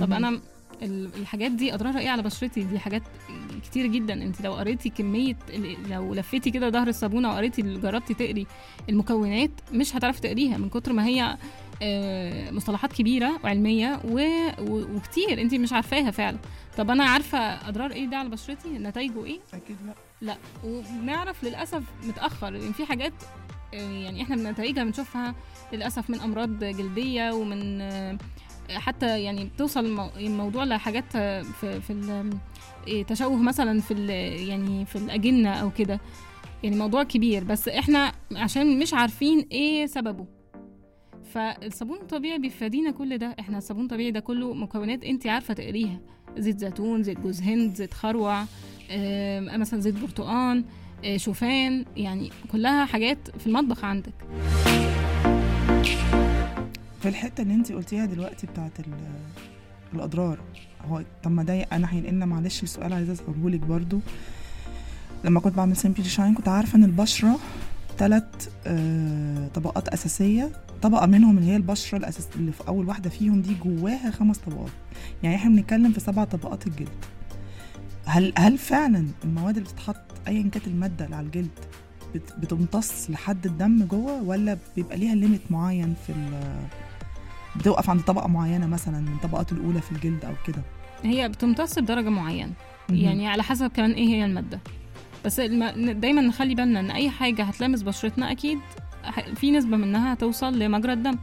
طب. 0.01 0.13
أنا 0.13 0.41
الحاجات 0.83 1.51
دي 1.51 1.75
أضرارها 1.75 2.01
إيه 2.01 2.09
على 2.11 2.23
بشرتي؟ 2.23 2.63
دي 2.63 2.79
حاجات 2.79 3.03
كتير 3.65 3.87
جدا. 3.87 4.13
انت 4.15 4.41
لو 4.41 4.53
قريتي 4.55 4.89
كمية 4.89 5.37
لو 5.91 6.15
لفيتي 6.15 6.51
كده 6.51 6.71
ظهر 6.71 6.89
الصابونة 6.89 7.31
وقريتي 7.31 7.63
جربتي 7.63 8.15
تقري 8.15 8.47
المكونات 8.89 9.51
مش 9.73 9.97
هتعرفي 9.97 10.21
تقريها 10.21 10.57
من 10.59 10.69
كتر 10.69 10.93
ما 10.93 11.07
هي 11.07 11.37
آه، 11.83 12.51
مصطلحات 12.51 12.93
كبيرة 12.93 13.41
وعلمية 13.45 14.01
و- 14.05 14.51
وكتير. 14.97 15.41
انت 15.41 15.55
مش 15.55 15.73
عارفاها 15.73 16.11
فعلا. 16.11 16.39
طب 16.79 16.91
أنا 16.91 17.05
عارفة 17.05 17.39
أضرار 17.39 17.91
إيه 17.93 18.07
ده 18.07 18.17
على 18.17 18.29
بشرتي؟ 18.29 18.69
نتائجه 18.69 19.25
إيه؟ 19.25 19.39
أكيد 19.55 19.77
لا. 19.87 19.95
لا. 20.21 20.37
وبنعرف 20.65 21.45
للأسف 21.45 21.83
متأخر 22.07 22.51
لأن 22.51 22.73
في 22.73 22.87
حاجات 22.87 23.13
آه، 23.75 23.77
يعني 23.93 24.23
إحنا 24.23 24.51
نتائجها 24.51 24.85
بنشوفها 24.85 25.35
للأسف 25.73 26.11
من 26.11 26.21
أمراض 26.21 26.65
جلدية 26.65 27.33
ومن 27.33 27.81
آه، 27.81 28.19
حتى 28.71 29.23
يعني 29.23 29.45
بتوصل 29.45 29.85
المو- 29.85 30.11
الموضوع 30.17 30.65
لحاجات 30.65 31.13
في 31.61 31.81
في 31.81 31.93
آه، 32.89 33.03
تشوه 33.03 33.37
مثلا 33.37 33.81
في 33.81 33.95
يعني 34.49 34.85
في 34.87 34.97
الأجنة 34.97 35.51
أو 35.51 35.71
كده. 35.71 36.01
يعني 36.63 36.77
موضوع 36.77 37.03
كبير 37.03 37.45
بس 37.45 37.69
إحنا 37.69 38.13
عشان 38.37 38.79
مش 38.79 38.95
عارفين 38.95 39.47
إيه 39.53 39.87
سببه. 39.87 40.27
فالصابون 41.33 41.97
الطبيعي 41.99 42.39
بيفادينا 42.39 42.91
كل 42.91 43.19
ده. 43.19 43.37
إحنا 43.41 43.59
الصابون 43.59 43.85
الطبيعي 43.85 44.11
ده 44.11 44.21
كله 44.21 44.55
مكونات 44.55 45.05
أنت 45.05 45.27
عارفة 45.27 45.55
تقريها. 45.55 46.01
زيت 46.39 46.59
زيتون 46.59 47.03
زيت 47.03 47.21
جوز 47.21 47.41
هند 47.43 47.75
زيت 47.75 47.95
خروع 47.95 48.45
آه، 48.91 49.41
مثلا 49.41 49.81
زيت 49.81 49.95
برتقان 49.95 50.65
آه، 51.05 51.17
شوفان 51.17 51.85
يعني 51.97 52.31
كلها 52.53 52.85
حاجات 52.85 53.19
في 53.39 53.47
المطبخ 53.47 53.85
عندك. 53.85 54.13
في 57.05 57.11
الحتة 57.11 57.43
اللي 57.43 57.55
انت 57.55 57.73
قلتيها 57.73 58.05
دلوقتي 58.07 58.47
بتاعت 58.47 58.81
ال- 58.81 58.85
الأضرار 59.95 60.39
هو 60.89 61.03
طب 61.23 61.31
ما 61.31 61.43
ده 61.43 61.63
أنا 61.63 61.93
هينقلنا 61.93 62.27
معلش 62.27 62.63
السؤال 62.63 62.93
عايزه 62.93 63.13
أسأله 63.13 63.51
لك 63.51 63.61
برضو. 63.61 64.01
لما 65.25 65.41
كنت 65.41 65.55
بعمل 65.55 65.77
Simply 65.77 66.05
Shine 66.05 66.35
كنت 66.35 66.49
عارفة 66.49 66.77
إن 66.79 66.85
البشرة 66.85 67.39
ثلاث 67.99 68.25
طبقات 69.55 69.89
أساسية. 69.89 70.53
طبقة 70.83 71.07
منهم 71.07 71.39
اللي 71.39 71.51
هي 71.51 71.57
البشرة 71.57 71.99
الاساس 71.99 72.29
اللي 72.37 72.53
في 72.53 72.69
أول 72.69 72.89
واحدة 72.89 73.11
فيهم 73.11 73.41
دي 73.43 73.55
جواها 73.55 74.11
خمس 74.11 74.39
طبقات. 74.39 74.71
يعني 75.23 75.37
إحنا 75.37 75.51
بنتكلم 75.51 75.93
في 75.93 76.01
سبع 76.01 76.25
طبقات 76.25 76.67
الجلد. 76.67 76.89
هل 78.07 78.33
هل 78.39 78.59
فعلا 78.59 79.07
المواد 79.25 79.57
اللي 79.57 79.69
بتتحط 79.69 79.97
ايا 80.29 80.43
كانت 80.43 80.67
المادة 80.67 81.05
اللي 81.05 81.17
على 81.17 81.27
الجلد 81.27 81.51
بت- 82.15 82.35
بتمتص 82.39 83.11
لحد 83.11 83.47
الدم 83.47 83.85
جوه 83.85 84.23
ولا 84.23 84.59
بيبقى 84.77 84.97
ليها 84.97 85.15
limit 85.15 85.41
معين 85.51 85.95
في 86.07 86.13
بتوقف 87.57 87.91
عند 87.91 88.01
طبقة 88.01 88.29
معينة 88.29 88.67
مثلا 88.67 89.01
من 89.01 89.13
الطبقات 89.13 89.53
الأولى 89.53 89.81
في 89.81 89.93
الجلد 89.93 90.25
أو 90.25 90.33
كده. 90.47 90.63
هي 91.03 91.29
بتمتص 91.29 91.79
بدرجة 91.79 92.09
معينة. 92.09 92.53
يعني 92.91 93.29
على 93.29 93.43
حسب 93.43 93.71
كمان 93.71 93.91
إيه 93.93 94.09
هي 94.09 94.25
المادة. 94.25 94.61
بس 95.25 95.41
الم... 95.41 95.91
دايما 95.91 96.23
نخلي 96.23 96.55
بالنا 96.55 96.81
إن 96.81 96.91
أي 96.91 97.11
حاجة 97.11 97.43
هتلامس 97.43 97.83
بشرتنا 97.83 98.31
أكيد 98.33 98.59
في 99.35 99.51
نسبة 99.51 99.77
منها 99.77 100.13
هتوصل 100.13 100.59
لمجرى 100.59 100.93
الدم. 100.93 101.19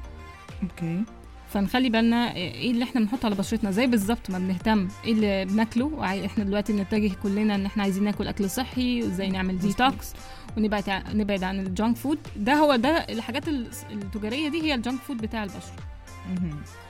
okay. 0.64 1.04
فنخلي 1.50 1.90
بالنا 1.90 2.36
إيه 2.36 2.72
اللي 2.72 2.84
إحنا 2.84 3.02
بنحطه 3.02 3.26
على 3.26 3.36
بشرتنا. 3.36 3.72
زي 3.72 3.88
بالظبط 3.88 4.30
ما 4.30 4.40
بنهتم. 4.40 4.88
إيه 5.06 5.14
اللي 5.14 5.46
بناكله؟ 5.46 6.26
إحنا 6.26 6.44
دلوقتي 6.44 6.74
بنتجه 6.74 7.12
كلنا 7.24 7.56
إن 7.56 7.66
إحنا 7.66 7.84
عايزين 7.84 8.04
ناكل 8.04 8.28
أكل 8.28 8.50
صحي 8.50 9.04
وإزاي 9.04 9.30
نعمل. 9.30 9.58
ديتوكس 9.60 10.14
ونبعد 10.58 11.04
نبعد 11.14 11.44
عن 11.44 11.60
ال 11.60 11.67
junk 11.67 11.98
food 11.98 12.20
ده 12.36 12.54
هو 12.54 12.76
ده 12.76 12.90
الحاجات 12.90 13.48
ال- 13.48 13.68
التجارية 13.92 14.50
دي 14.50 14.62
هي 14.62 14.76
ال 14.76 14.81
junk 14.81 15.00
food 15.00 15.18
بتاع 15.18 15.44
البشره. 15.44 15.91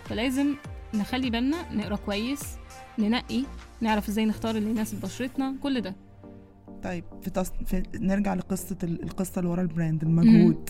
فلازم 0.05 0.55
نخلي 0.93 1.29
بالنا 1.29 1.73
نقرأ 1.73 1.95
كويس 1.95 2.41
ننقي 3.00 3.43
نعرف 3.81 4.09
إزاي 4.09 4.25
نختار 4.25 4.55
اللي 4.55 4.69
يناسب 4.69 5.01
بشرتنا 5.01 5.55
كل 5.63 5.81
ده. 5.81 5.95
طيب 6.83 7.03
في, 7.21 7.29
تص... 7.29 7.51
في 7.65 7.83
نرجع 7.95 8.33
لقصة 8.33 8.77
ال- 8.83 9.03
القصة 9.03 9.39
اللي 9.39 9.50
ورا 9.50 9.61
ال 9.62 9.68
brand 9.68 10.03
المجهود. 10.03 10.69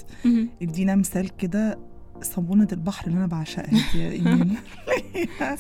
ادينا 0.62 0.96
مثال 0.96 1.38
كده 1.38 1.80
صابونة 2.22 2.68
البحر 2.72 3.08
اللي 3.08 3.18
أنا 3.18 3.28
بعشقها 3.28 3.66
دي 3.94 4.00
يا 4.00 4.12
ايمان 4.12 4.56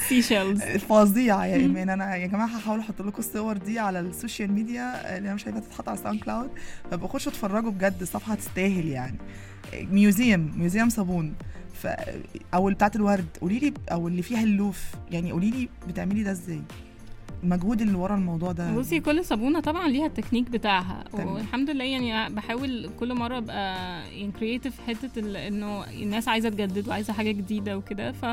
sea 0.09 0.21
shells 0.21 0.61
فظيعة 0.61 1.45
يا. 1.45 1.55
ايمان 1.55 1.89
أنا 1.89 2.15
يا 2.15 2.27
جماعة 2.27 2.47
هحاول 2.47 2.79
أحط 2.79 3.01
لكم 3.01 3.19
الصور 3.19 3.57
دي 3.57 3.79
على 3.79 3.99
ال 3.99 4.07
social 4.07 4.51
media 4.51 5.17
اللي 5.17 5.27
أنا 5.27 5.35
مش 5.35 5.45
عارفه 5.45 5.59
تتحط 5.59 5.89
على 5.89 5.97
SoundCloud. 5.97 6.49
خشوا 7.03 7.31
اتفرجوا 7.31 7.71
بجد 7.71 8.01
الصفحة 8.01 8.35
تستاهل 8.35 8.87
يعني. 8.87 9.17
ميوزيوم 9.73 10.51
ميوزيوم 10.55 10.89
صابون. 10.89 11.33
ف 11.73 11.87
أو 12.53 12.69
بتاعت 12.69 12.95
الورد. 12.95 13.37
قولي 13.41 13.59
لي 13.59 13.73
أو 13.91 14.07
اللي 14.07 14.21
فيها 14.21 14.43
اللوف. 14.43 14.83
يعني 15.11 15.31
قولي 15.31 15.51
لي 15.51 15.69
بتعملي 15.87 16.23
ده 16.23 16.31
إزاي؟ 16.31 16.61
المجهود 17.43 17.81
اللي 17.81 17.97
ورا 17.97 18.15
الموضوع 18.15 18.51
ده؟ 18.51 18.71
بصي 18.77 18.99
كل 18.99 19.25
صابونة 19.25 19.59
طبعا 19.59 19.87
ليها 19.87 20.05
التكنيك 20.05 20.49
بتاعها. 20.49 21.03
تمام. 21.13 21.27
والحمد 21.33 21.69
لله 21.69 21.83
يعني 21.83 22.33
بحاول 22.35 22.89
كل 22.99 23.13
مرة 23.13 23.37
أبقى 23.37 23.75
يعني 24.19 24.31
كرييتيف 24.31 24.79
حتة 24.87 25.19
إنه 25.47 25.83
الناس 25.89 26.27
عايزة 26.27 26.49
تجدد 26.49 26.87
وعايزة 26.87 27.13
حاجة 27.13 27.31
جديدة 27.31 27.77
وكده. 27.77 28.11
ف 28.11 28.25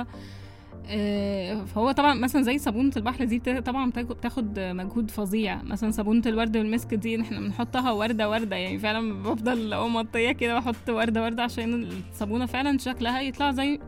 فهو 1.75 1.91
طبعا 1.93 2.15
مثلا 2.15 2.43
زي 2.43 2.59
صابونة 2.59 2.93
البحر 2.97 3.25
دي 3.25 3.39
طبعا 3.61 3.91
بتاخد- 3.91 4.59
مجهود 4.59 5.11
فظيع. 5.11 5.63
مثلا 5.63 5.91
صابونة 5.91 6.23
الورد 6.27 6.57
والمسك 6.57 6.95
دي 6.95 7.21
إحنا 7.21 7.41
بنحطها 7.41 7.91
وردة 7.91 8.31
وردة 8.31 8.57
يعني 8.57 8.79
فعلا 8.79 9.23
بفضل 9.23 9.73
أقوم 9.73 9.95
مطيه 9.97 10.33
كده 10.33 10.55
وأحط 10.55 10.89
وردة 10.91 11.23
وردة 11.23 11.43
عشان 11.43 11.89
الصابونة 12.13 12.47
فعلا 12.47 12.79
شكلها 12.79 13.21
يطلع 13.21 13.53
زي 13.53 13.79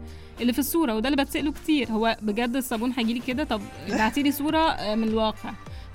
اللي 0.40 0.52
في 0.52 0.58
الصورة 0.58 0.94
وده 0.94 1.08
اللي 1.08 1.24
بتسأله 1.24 1.52
كتير. 1.52 1.88
هو 1.90 2.16
بجد 2.22 2.56
الصابون 2.56 2.92
هيجيلي 2.96 3.20
كده؟ 3.20 3.44
طب 3.44 3.60
ابعتيلي 3.88 4.32
صورة 4.32 4.58
آه، 4.58 4.94
من 4.94 5.08
الواقع. 5.08 5.50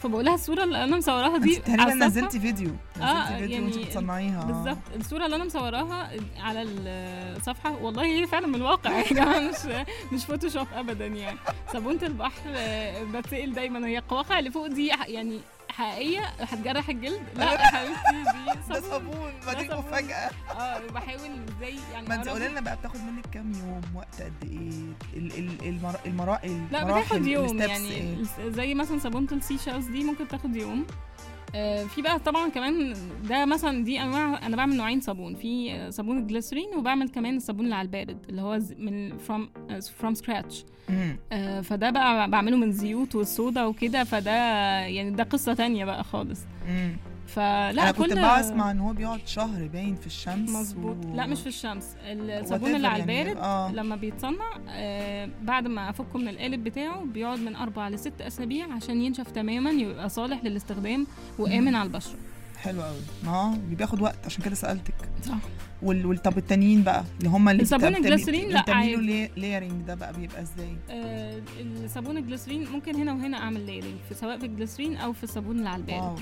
فبقول 0.05 0.25
لها 0.25 0.33
الصورة 0.35 0.63
اللي 0.63 0.83
أنا 0.83 0.97
مصوراها 0.97 1.37
دي 1.37 1.57
أنت 1.57 1.67
تقريبا 1.67 1.93
نزلتي 1.93 2.39
فيديو 2.39 2.71
نزلتي 2.97 3.11
آه، 3.11 3.37
فيديو 3.37 3.49
يعني 3.55 3.65
وانت 3.65 3.77
بتصنعيها. 3.77 4.43
بالظبط. 4.43 4.77
الصورة 4.95 5.25
اللي 5.25 5.35
أنا 5.35 5.45
مصوراها 5.45 6.09
على 6.39 6.61
الصفحة 6.63 7.75
والله 7.81 8.05
هي 8.05 8.27
فعلا 8.27 8.47
من 8.47 8.55
الواقع 8.55 8.91
يا 8.99 9.13
جماعة 9.13 9.39
مش 9.39 9.55
مش 10.13 10.25
فوتوشوب 10.25 10.67
ابدا 10.73 11.05
يعني. 11.05 11.37
صابونه 11.73 11.99
البحر 12.03 12.41
بتسال 13.13 13.53
دايما 13.53 13.87
هي 13.87 13.97
القواقع 13.97 14.39
اللي 14.39 14.51
فوق 14.51 14.67
دي 14.67 14.87
يعني 15.07 15.39
حقيقية 15.75 16.21
هتجرح 16.39 16.89
الجلد. 16.89 17.21
لا 17.35 17.51
يا 17.53 17.57
حبيبتي 17.57 18.31
دي 18.33 18.45
ده 18.73 18.81
صابون. 18.81 19.31
صابون. 19.45 19.77
مفاجأة 19.77 20.29
آه 20.51 20.79
بحاول 20.87 21.19
إزاي 21.57 21.75
يعني 21.93 22.07
ما 22.07 22.15
انت 22.15 22.27
قولي 22.29 22.47
لنا 22.47 22.61
بقى 22.61 22.75
بتاخد 22.75 22.99
منك 22.99 23.25
كام 23.33 23.51
يوم؟ 23.53 23.81
وقت 23.95 24.21
قد 24.21 24.33
إيه؟ 24.43 25.19
ال 25.19 25.37
ال 25.39 25.67
المر... 25.67 25.95
المرا... 26.05 26.39
لا 26.71 26.81
المراحل 26.81 27.01
بتاخد 27.05 27.27
يوم 27.27 27.57
يعني. 27.57 27.91
إيه؟ 27.91 28.15
زي 28.49 28.73
مثلا 28.73 28.99
صابونه 28.99 29.27
ال 29.31 29.38
sea 29.38 29.57
shells 29.57 29.85
دي 29.85 30.03
ممكن 30.03 30.27
تاخد 30.27 30.55
يوم. 30.55 30.85
في 31.87 32.01
بقى 32.01 32.19
طبعا 32.19 32.49
كمان 32.49 32.93
ده 33.29 33.45
مثلا 33.45 33.83
دي 33.83 34.01
أنواع 34.01 34.45
أنا 34.47 34.55
بعمل 34.57 34.75
نوعين 34.77 35.01
صابون 35.01 35.35
في 35.35 35.71
آه، 35.73 35.89
صابون 35.89 36.17
الجليسرين 36.17 36.67
وبعمل 36.77 37.09
كمان 37.09 37.37
الصابون 37.37 37.65
اللي 37.65 37.75
على 37.75 37.85
البارد 37.85 38.17
اللي 38.29 38.41
هو 38.41 38.59
من 38.77 39.17
from 39.17 39.49
from 39.99 40.13
scratch. 40.13 40.65
فده 41.63 41.89
بقى 41.89 42.29
بعمله 42.29 42.57
من 42.57 42.71
زيوت 42.71 43.15
والصودا 43.15 43.65
وكده 43.65 44.03
فده 44.03 44.31
يعني 44.85 45.11
ده 45.11 45.23
قصة 45.23 45.53
تانية 45.53 45.85
بقى 45.85 46.03
خالص. 46.03 46.39
فلا 47.27 47.69
أنا 47.71 47.91
كنت 47.91 48.13
بسمع 48.13 48.71
إن 48.71 48.79
هو 48.79 48.93
بيقعد 48.93 49.19
شهر 49.27 49.67
باين 49.67 49.95
في 49.95 50.07
الشمس 50.07 50.49
مظبوط. 50.49 51.05
و... 51.05 51.15
لا 51.15 51.25
مش 51.25 51.39
في 51.41 51.47
الشمس. 51.47 51.95
الصابون 52.05 52.75
اللي 52.75 52.87
على 52.87 52.99
يعني. 52.99 53.21
البارد 53.21 53.37
آه. 53.43 53.71
لما 53.71 53.95
بيتصنع 53.95 54.59
آه 54.69 55.29
بعد 55.41 55.67
ما 55.67 55.89
أفكه 55.89 56.19
من 56.19 56.27
القالب 56.27 56.63
بتاعه 56.63 57.03
بيقعد 57.05 57.39
من 57.39 57.55
أربع 57.55 57.89
لست 57.89 58.21
أسابيع 58.21 58.73
عشان 58.73 59.01
ينشف 59.01 59.31
تماما 59.31 59.69
يبقى 59.71 60.09
صالح 60.09 60.43
للاستخدام 60.43 61.07
وآمن 61.39 61.71
مم. 61.71 61.75
على 61.75 61.87
البشرة. 61.87 62.15
حلو 62.57 62.81
قوي 62.81 62.99
ما 63.23 63.57
بياخد 63.69 64.01
وقت 64.01 64.25
عشان 64.25 64.43
كده 64.43 64.55
سألتك. 64.55 64.93
صح. 65.23 65.37
وال... 65.81 66.21
طب 66.21 66.37
التانيين 66.37 66.83
بقى؟ 66.83 67.03
اللي 67.19 67.29
هم 67.29 67.49
اللي 67.49 67.61
الصابون 67.63 67.95
الجليسرين؟ 67.95 68.49
لا 68.49 68.61
بتعملوا. 68.61 69.27
layering 69.37 69.81
ده 69.87 69.95
بقى 69.95 70.13
بيبقى 70.13 70.41
إزاي؟ 70.41 70.77
آه 70.89 71.41
الصابون 71.83 72.17
الجليسرين 72.17 72.67
ممكن 72.69 72.95
هنا 72.95 73.13
وهنا 73.13 73.37
أعمل 73.37 73.65
layering 73.65 73.95
سواء 74.13 74.39
في 74.39 74.45
الجليسرين 74.45 74.97
أو 74.97 75.13
في 75.13 75.23
الصابون 75.23 75.57
اللي 75.57 75.69
على 75.69 75.81
البارد. 75.81 76.01
آه 76.01 76.15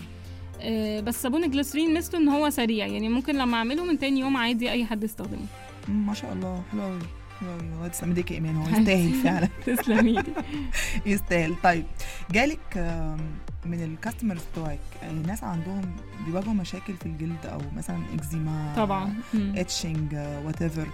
بس 1.02 1.22
صابون 1.22 1.44
الجليسرين 1.44 1.94
ميزته 1.94 2.18
إن 2.18 2.28
هو 2.30 2.50
سريع. 2.50 2.86
يعني 2.88 3.10
ممكن 3.10 3.36
لما 3.36 3.58
أعمله 3.58 3.86
من 3.86 4.00
تاني 4.00 4.20
يوم 4.20 4.38
عادي 4.38 4.72
أي 4.72 4.86
حد 4.86 5.04
يستخدمه. 5.04 5.46
ما 5.88 6.14
شاء 6.14 6.34
الله. 6.34 6.62
حلو 6.72 6.82
قوي 6.82 7.00
حلو 7.40 7.50
قوي 7.50 7.60
الله 7.62 7.88
تسلم 7.88 8.10
إيديك 8.10 8.32
يا 8.32 8.36
إيمان. 8.36 8.56
هو. 8.56 8.68
يستاهل 8.70 9.14
فعلا. 9.24 9.50
تسلمي 9.66 10.12
لي 10.14 10.24
يستاهل. 11.14 11.56
طيب 11.64 11.86
جالك 12.32 12.60
من 13.66 13.84
ال 13.84 13.90
customers 13.90 14.42
بتوعك 14.52 14.80
آه، 15.04 15.12
ناس 15.12 15.44
عندهم 15.44 15.82
بيواجهوا 16.26 16.54
مشاكل 16.54 16.94
في 16.94 17.06
الجلد 17.06 17.46
أو 17.46 17.60
مثلا 17.78 17.98
اكزيما 18.14 18.74
طبعا. 18.78 19.14
itching 19.36 20.14
whatever 20.16 20.88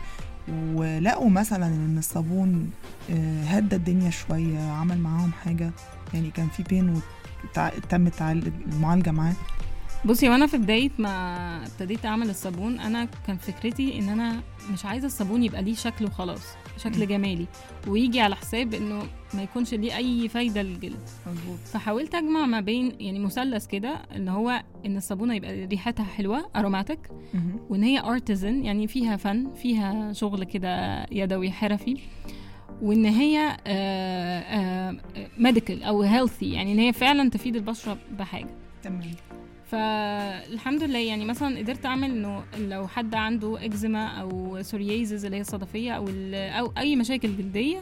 ولقوا 0.74 1.30
مثلا 1.30 1.68
إن 1.68 1.96
الصابون 1.98 2.72
آه، 3.12 3.44
هدى 3.44 3.76
الدنيا 3.76 4.10
شوية 4.10 4.60
عمل 4.60 4.98
معاهم 5.00 5.32
حاجة. 5.32 5.72
يعني 6.14 6.32
كان 6.32 6.48
في 6.48 6.64
بين 6.64 7.02
وتم 7.58 8.10
المعالجة 8.22 9.12
معاه. 9.12 9.34
بصي 10.06 10.30
وأنا 10.30 10.48
في 10.48 10.58
بداية 10.58 10.92
ما 11.00 11.64
ابتديت 11.66 12.06
أعمل 12.06 12.30
الصابون 12.30 12.80
أنا 12.80 13.08
كان 13.28 13.38
فكرتي 13.38 14.00
إن 14.00 14.10
أنا 14.10 14.42
مش 14.74 14.86
عايزة 14.86 15.08
الصابون 15.08 15.44
يبقى 15.44 15.62
ليه 15.64 15.76
شكل 15.76 16.06
وخلاص. 16.06 16.42
شكل 16.80 17.00
مم. 17.00 17.06
جمالي. 17.06 17.46
ويجي 17.88 18.22
على 18.22 18.36
حساب 18.36 18.74
إنه 18.74 19.04
ما 19.34 19.44
يكونش 19.44 19.74
ليه 19.74 19.98
أي 19.98 20.30
فايدة 20.30 20.62
للجلد. 20.62 21.00
مظبوط. 21.28 21.58
فحاولت 21.60 22.16
أجمع 22.16 22.46
ما 22.46 22.60
بين 22.60 22.92
يعني 23.00 23.20
مثلث 23.20 23.68
كده 23.68 23.90
ان 24.16 24.28
هو 24.28 24.64
إن 24.86 24.98
الصابونة 24.98 25.36
يبقى 25.36 25.66
ريحتها 25.66 26.04
حلوة 26.04 26.50
اروماتيك 26.56 27.00
وإن 27.70 27.84
هي 27.84 28.00
ارتزن 28.00 28.64
يعني 28.66 28.88
فيها 28.88 29.18
فن 29.18 29.54
فيها 29.54 30.14
شغل 30.14 30.44
كده 30.44 31.06
يدوي 31.12 31.52
حرفي. 31.52 31.98
وإن 32.82 33.06
هي 33.06 33.58
medical 35.38 35.84
أو 35.84 36.02
healthy 36.02 36.52
يعني 36.54 36.74
إن 36.74 36.80
هي 36.80 36.94
فعلا 36.94 37.30
تفيد 37.30 37.56
البشرة 37.56 37.98
بحاجة. 38.20 38.56
تمام. 38.84 39.02
فالحمد 39.72 40.84
لله 40.84 41.00
يعني 41.00 41.26
مثلا 41.26 41.58
قدرت 41.60 41.86
أعمل 41.86 42.12
إنه 42.12 42.44
لو 42.58 42.88
حد 42.88 43.16
عنده 43.16 43.66
إكزيما 43.66 44.08
أو 44.08 44.62
psoriasis 44.62 45.26
اللي 45.26 45.38
هي 45.38 45.42
الصدفية 45.42 45.92
أو 45.92 46.06
أو 46.34 46.74
أي 46.78 46.96
مشاكل 46.96 47.38
جلدية 47.38 47.82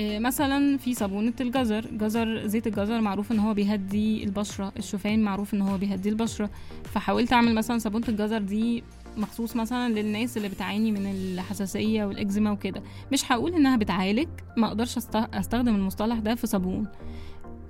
آه، 0.00 0.18
مثلا 0.18 0.78
في 0.78 0.94
صابونة 0.94 1.32
الجزر 1.40 1.86
جزر 1.92 2.46
زيت 2.46 2.66
الجزر 2.66 3.00
معروف 3.00 3.32
إن 3.32 3.38
هو 3.38 3.54
بيهدي 3.54 4.24
البشرة 4.24 4.72
الشوفان 4.76 5.22
معروف 5.22 5.54
إن 5.54 5.62
هو 5.62 5.78
بيهدي 5.78 6.08
البشرة. 6.08 6.50
فحاولت 6.84 7.32
أعمل 7.32 7.54
مثلا 7.54 7.78
صابونة 7.78 8.04
الجزر 8.08 8.38
دي 8.38 8.84
مخصوص 9.16 9.56
مثلا 9.56 9.88
للناس 9.92 10.36
اللي 10.36 10.48
بتعاني 10.48 10.92
من 10.92 11.06
الحساسية 11.06 12.04
والإكزيما 12.04 12.50
وكده. 12.50 12.82
مش 13.12 13.32
هقول 13.32 13.54
إنها 13.54 13.76
بتعالج 13.76 14.28
ما 14.56 14.66
أقدرش 14.66 14.96
أستخدم 15.16 15.74
المصطلح 15.74 16.18
ده 16.18 16.34
في 16.34 16.46
صابون. 16.46 16.86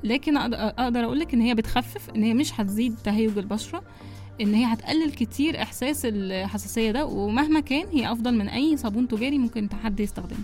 لكن 0.06 0.36
أقدر 0.36 1.04
أقول 1.04 1.18
لك 1.20 1.34
إن 1.34 1.40
هي 1.40 1.54
بتخفف 1.54 2.10
إن 2.10 2.22
هي 2.22 2.34
مش 2.34 2.60
هتزيد 2.60 2.96
تهيج 3.04 3.38
البشرة 3.38 3.82
إن 4.40 4.54
هي 4.54 4.64
هتقلل 4.64 5.10
كتير 5.10 5.62
إحساس 5.62 6.02
الحساسية 6.04 6.90
ده 6.90 7.06
ومهما 7.06 7.60
كان 7.60 7.86
هي 7.92 8.12
أفضل 8.12 8.34
من 8.38 8.48
أي 8.48 8.76
صابون 8.76 9.08
تجاري 9.08 9.38
ممكن 9.38 9.68
حد 9.84 10.00
يستخدمه. 10.00 10.38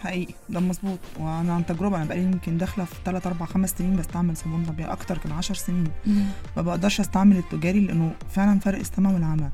حقيقي. 0.00 0.34
ده 0.48 0.60
مظبوط. 0.60 0.98
وأنا 1.20 1.52
عن 1.54 1.66
تجربة 1.66 1.96
أنا 1.96 2.04
بقالي 2.04 2.22
يمكن 2.22 2.58
داخلة 2.58 2.84
في 2.84 2.94
3 3.04 3.28
4 3.28 3.48
5 3.48 3.76
سنين 3.78 3.96
بستعمل 3.96 4.36
صابون 4.36 4.64
طبيعي 4.64 4.92
أكتر 4.92 5.18
كمان 5.18 5.36
10 5.38 5.54
سنين. 5.54 5.84
ما 6.56 6.62
بقدرش 6.62 7.00
أستعمل 7.00 7.36
التجاري 7.36 7.80
لأنه 7.80 8.12
فعلا 8.30 8.58
فرق 8.60 8.78
السما 8.78 9.14
والعمى 9.14 9.50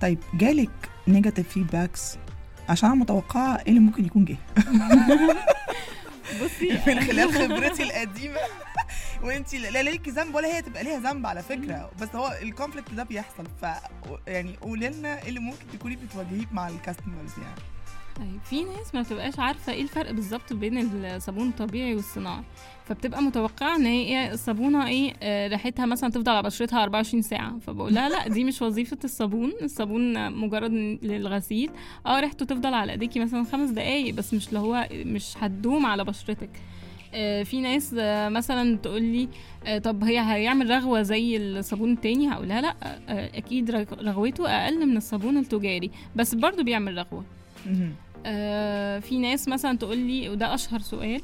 طيب 0.00 0.18
جالك 0.34 0.70
negative 1.08 1.48
feedbacks 1.48 2.16
عشان 2.68 2.88
أنا 2.88 2.98
متوقعة 2.98 3.56
إيه 3.56 3.68
اللي 3.68 3.80
ممكن 3.80 4.04
يكون 4.04 4.24
جه. 4.24 4.36
بصي 6.44 6.68
من 6.86 7.00
خلال 7.00 7.32
خبرتي 7.34 7.82
القديمة. 7.82 8.38
وانت 9.22 9.54
لا 9.54 9.82
ليكي 9.82 10.10
ذنب 10.10 10.34
ولا 10.34 10.48
هي 10.48 10.62
تبقى 10.62 10.84
ليها 10.84 10.98
ذنب 10.98 11.26
على 11.26 11.42
فكرة. 11.42 11.90
بس 12.00 12.08
هو 12.14 12.38
ال 12.42 12.48
conflict 12.48 12.92
ده 12.94 13.02
بيحصل. 13.02 13.44
ف 13.62 13.66
يعني 14.26 14.56
قولي 14.56 14.88
لنا 14.88 15.22
إيه 15.22 15.28
اللي 15.28 15.40
ممكن 15.40 15.64
تكوني 15.72 15.96
بتواجهيه 15.96 16.46
مع 16.52 16.68
ال 16.68 16.74
customers 16.74 17.32
يعني. 17.42 17.60
طيب 18.16 18.40
في 18.44 18.64
ناس 18.64 18.94
ما 18.94 19.02
بتبقاش 19.02 19.38
عارفة 19.38 19.72
إيه 19.72 19.82
الفرق 19.82 20.10
بالظبط 20.10 20.52
بين 20.52 20.78
الصابون 21.04 21.48
الطبيعي 21.48 21.94
والصناعي 21.94 22.42
فبتبقى 22.84 23.22
متوقعة 23.22 23.76
إن 23.76 23.86
هي 23.86 24.32
الصابونة 24.32 24.86
إيه 24.86 25.12
آه، 25.22 25.48
ريحتها 25.48 25.86
مثلا 25.86 26.10
تفضل 26.10 26.32
على 26.32 26.42
بشرتها 26.42 26.82
24 26.82 27.22
ساعة 27.22 27.58
فبقول 27.58 27.94
لها 27.94 28.08
لا 28.08 28.28
دي 28.28 28.44
مش 28.44 28.62
وظيفة 28.62 28.98
الصابون 29.04 29.52
الصابون 29.62 30.32
مجرد 30.32 30.72
للغسيل 31.02 31.70
آه 32.06 32.20
ريحته 32.20 32.46
تفضل 32.46 32.74
على 32.74 32.92
ايديكي 32.92 33.20
مثلا 33.20 33.44
خمس 33.44 33.70
دقايق 33.70 34.14
بس 34.14 34.34
مش 34.34 34.48
اللي 34.48 34.58
هو 34.58 34.88
مش 34.92 35.34
هتدوم 35.38 35.86
على 35.86 36.04
بشرتك 36.04 36.50
آه، 37.14 37.42
في 37.42 37.60
ناس 37.60 37.94
آه، 37.98 38.28
مثلا 38.28 38.76
تقول 38.76 39.02
لي 39.02 39.28
طب 39.80 40.04
هي 40.04 40.20
هيعمل 40.20 40.70
رغوة 40.70 41.02
زي 41.02 41.36
الصابون 41.36 41.92
التاني 41.92 42.32
هقول 42.32 42.48
لها 42.48 42.60
لا 42.60 42.74
أكيد 43.38 43.70
رغ- 43.70 44.02
رغوته 44.02 44.48
أقل 44.64 44.86
من 44.86 44.96
الصابون 44.96 45.36
التجاري 45.36 45.90
بس 46.16 46.34
برضو 46.34 46.62
بيعمل 46.64 46.96
رغوة. 46.96 47.24
آه 48.26 48.98
في 48.98 49.18
ناس 49.18 49.48
مثلا 49.48 49.78
تقول 49.78 49.98
لي 49.98 50.28
وده 50.28 50.54
أشهر 50.54 50.80
سؤال. 50.80 51.20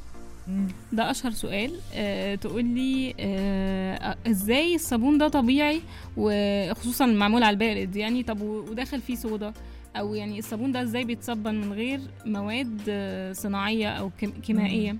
ده 0.92 1.10
أشهر 1.10 1.32
سؤال 1.32 1.72
آه 1.94 2.34
تقول 2.34 2.64
لي 2.64 3.14
آه 3.20 4.16
إزاي 4.26 4.74
الصابون 4.74 5.18
ده 5.18 5.28
طبيعي؟ 5.28 5.80
وخصوصا 6.16 7.06
معمول 7.06 7.42
على 7.42 7.54
البارد 7.54 7.96
يعني 7.96 8.22
طب 8.22 8.40
وداخل 8.40 9.00
فيه 9.00 9.14
صودا. 9.14 9.52
أو 9.96 10.14
يعني 10.14 10.38
الصابون 10.38 10.72
ده 10.72 10.82
إزاي 10.82 11.04
بيتصبن 11.04 11.54
من 11.54 11.72
غير 11.72 12.00
مواد 12.26 12.80
آه، 12.88 13.32
صناعية 13.32 13.88
أو 13.88 14.10
كيم- 14.20 14.32
كيميائية؟ 14.42 14.96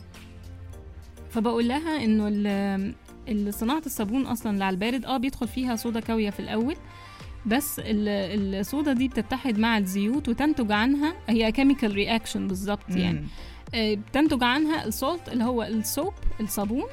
فبقول 1.30 1.68
لها 1.68 2.04
إنه 2.04 3.50
صناعة 3.50 3.82
الصابون 3.86 4.26
أصلا 4.26 4.52
اللي 4.52 4.64
على 4.64 4.74
البارد 4.74 5.04
آه 5.04 5.16
بيدخل 5.16 5.48
فيها 5.48 5.76
صودا 5.76 6.00
كاوية 6.00 6.30
في 6.30 6.40
الأول 6.40 6.76
بس 7.46 7.78
ال- 7.84 8.54
الصودا 8.54 8.92
دي 8.92 9.08
بتتحد 9.08 9.58
مع 9.58 9.78
الزيوت 9.78 10.28
وتنتج 10.28 10.72
عنها 10.72 11.14
هي 11.28 11.52
chemical 11.52 11.94
reaction 11.94 12.48
بالظبط 12.48 12.90
يعني. 12.90 13.24
آه، 13.74 13.94
بتنتج 13.94 14.42
عنها 14.44 14.84
ال 14.84 14.93
salt 14.93 15.28
اللي 15.28 15.44
هو 15.44 15.62
ال 15.62 15.72
soap 15.72 16.12
الصابون 16.40 16.84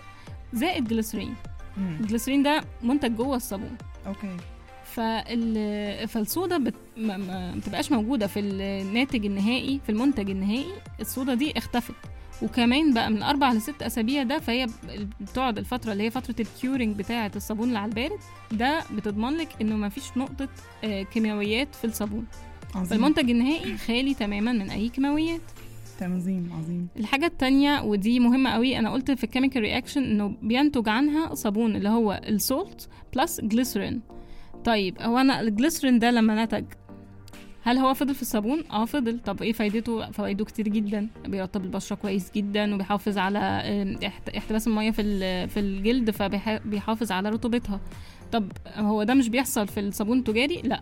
زائد 0.54 0.88
جليسرين. 0.88 1.34
الجليسرين 1.77 2.44
ده 2.44 2.63
منتج 2.84 3.16
جوه 3.16 3.36
الصابون. 3.36 3.77
okay. 4.08 4.38
فال... 4.84 6.08
فالصودا 6.08 6.58
بت... 6.58 6.74
ما... 6.98 7.18
ما 7.18 7.54
بتبقاش 7.56 7.92
موجودة 7.92 8.27
في 8.27 8.39
الناتج 8.39 9.25
النهائي 9.25 9.80
في 9.86 9.92
المنتج 9.92 10.30
النهائي 10.30 10.74
الصودا 11.00 11.34
دي 11.34 11.58
اختفت. 11.58 11.96
وكمان 12.41 12.94
بقى 12.94 13.10
من 13.12 13.24
أربع 13.24 13.51
لست 13.53 13.82
أسابيع 13.82 14.24
ده 14.24 14.39
فهي 14.39 14.67
بتقعد 15.22 15.58
الفترة 15.58 15.91
اللي 15.91 16.03
هي 16.03 16.12
فترة 16.12 16.36
ال 16.39 16.48
curing 16.48 16.96
بتاعة 16.96 17.32
الصابون 17.36 17.67
اللي 17.67 17.79
على 17.79 17.89
البارد 17.89 18.20
ده 18.51 18.84
بتضمن 18.96 19.38
لك 19.38 19.48
إنه 19.62 19.75
ما 19.75 19.89
فيش 19.89 20.17
نقطة 20.17 20.48
آه، 20.84 21.03
كيماويات 21.03 21.75
في 21.75 21.86
الصابون. 21.86 22.25
عظيم. 22.75 22.86
فالمنتج 22.86 23.29
النهائي 23.29 23.77
خالي 23.77 24.13
تماما 24.13 24.51
من 24.51 24.70
أي 24.70 24.89
كيماويات. 24.89 25.41
تنظيم 26.00 26.50
عظيم. 26.60 26.88
الحاجة 26.98 27.25
التانية 27.25 27.82
ودي 27.84 28.20
مهمة 28.20 28.50
قوي 28.50 28.79
أنا 28.79 28.91
قلت 28.91 29.12
في 29.12 29.24
ال 29.24 29.28
chemical 29.28 29.62
reaction 29.62 30.03
إنه 30.03 30.36
بينتج 30.41 30.89
عنها 30.89 31.36
صابون 31.36 31.75
اللي 31.75 31.89
هو 31.89 32.22
ال 32.27 32.40
salt 32.40 32.89
plus 33.15 33.41
جليسرين 33.41 34.01
طيب 34.65 35.01
هو 35.01 35.17
أنا 35.17 35.41
الجليسرين 35.41 36.00
ده 36.00 36.12
لما 36.12 36.44
نتج 36.46 36.65
هل 37.67 37.77
هو 37.77 37.93
فضل 37.93 38.15
في 38.15 38.21
الصابون؟ 38.21 38.63
آه 38.71 38.86
فضل 38.86 39.19
طب 39.19 39.41
إيه 39.41 39.53
فايدته؟ 39.53 40.12
فوائده 40.12 40.45
كتير 40.45 40.67
جدا 40.67 41.07
بيرطب 41.25 41.63
البشرة 41.63 41.95
كويس 41.95 42.31
جدا 42.36 42.75
وبيحافظ 42.75 43.17
على 43.17 43.39
احتباس 44.38 44.67
المية 44.67 44.91
في 44.91 45.47
في 45.47 45.59
الجلد 45.59 46.12
فبيحافظ 46.12 47.12
على 47.12 47.29
رطوبتها 47.29 47.79
طب 48.31 48.51
هو 48.75 49.03
ده 49.03 49.13
مش 49.13 49.29
بيحصل 49.29 49.67
في 49.67 49.79
الصابون 49.79 50.19
التجاري؟ 50.19 50.62
لا 50.63 50.81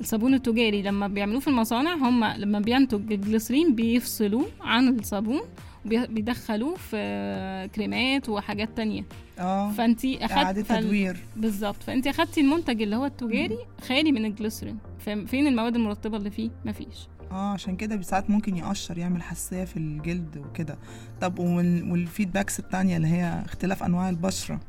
الصابون 0.00 0.34
التجاري 0.34 0.82
لما 0.82 1.08
بيعملوه 1.08 1.40
في 1.40 1.48
المصانع 1.48 1.94
هم 1.94 2.24
لما 2.24 2.60
بينتج 2.60 3.12
الجليسرين 3.12 3.74
بيفصلوه 3.74 4.46
عن 4.60 4.88
الصابون 4.88 5.40
وبيدخلوه 5.86 6.74
في 6.74 7.68
كريمات 7.74 8.28
وحاجات 8.28 8.76
تانية 8.76 9.04
آه. 9.38 9.70
فأنتي 9.72 10.24
اعاده 10.24 10.60
أخدت 10.60 10.66
فال... 10.66 10.82
تدوير. 10.84 11.16
بالظبط. 11.36 11.82
فأنتي 11.82 12.10
أخدتي 12.10 12.40
المنتج 12.40 12.82
اللي 12.82 12.96
هو 12.96 13.04
التجاري 13.04 13.58
خالي 13.88 14.12
من 14.12 14.24
الجليسرين 14.24 14.78
فين 15.26 15.46
المواد 15.46 15.76
المرطبة 15.76 16.16
اللي 16.16 16.30
فيه؟ 16.30 16.50
مفيش. 16.64 17.08
آه 17.30 17.52
عشان 17.52 17.76
كده 17.76 18.02
ساعات 18.02 18.30
ممكن 18.30 18.56
يقشر 18.56 18.98
يعمل 18.98 19.22
حساسية 19.22 19.64
في 19.64 19.76
الجلد 19.76 20.36
وكده. 20.36 20.78
طب 21.20 21.38
وال- 21.38 21.90
والفيدباكس 21.92 22.58
التانية 22.58 22.96
اللي 22.96 23.08
هي 23.08 23.42
اختلاف 23.46 23.82
أنواع 23.82 24.08
البشرة. 24.10 24.60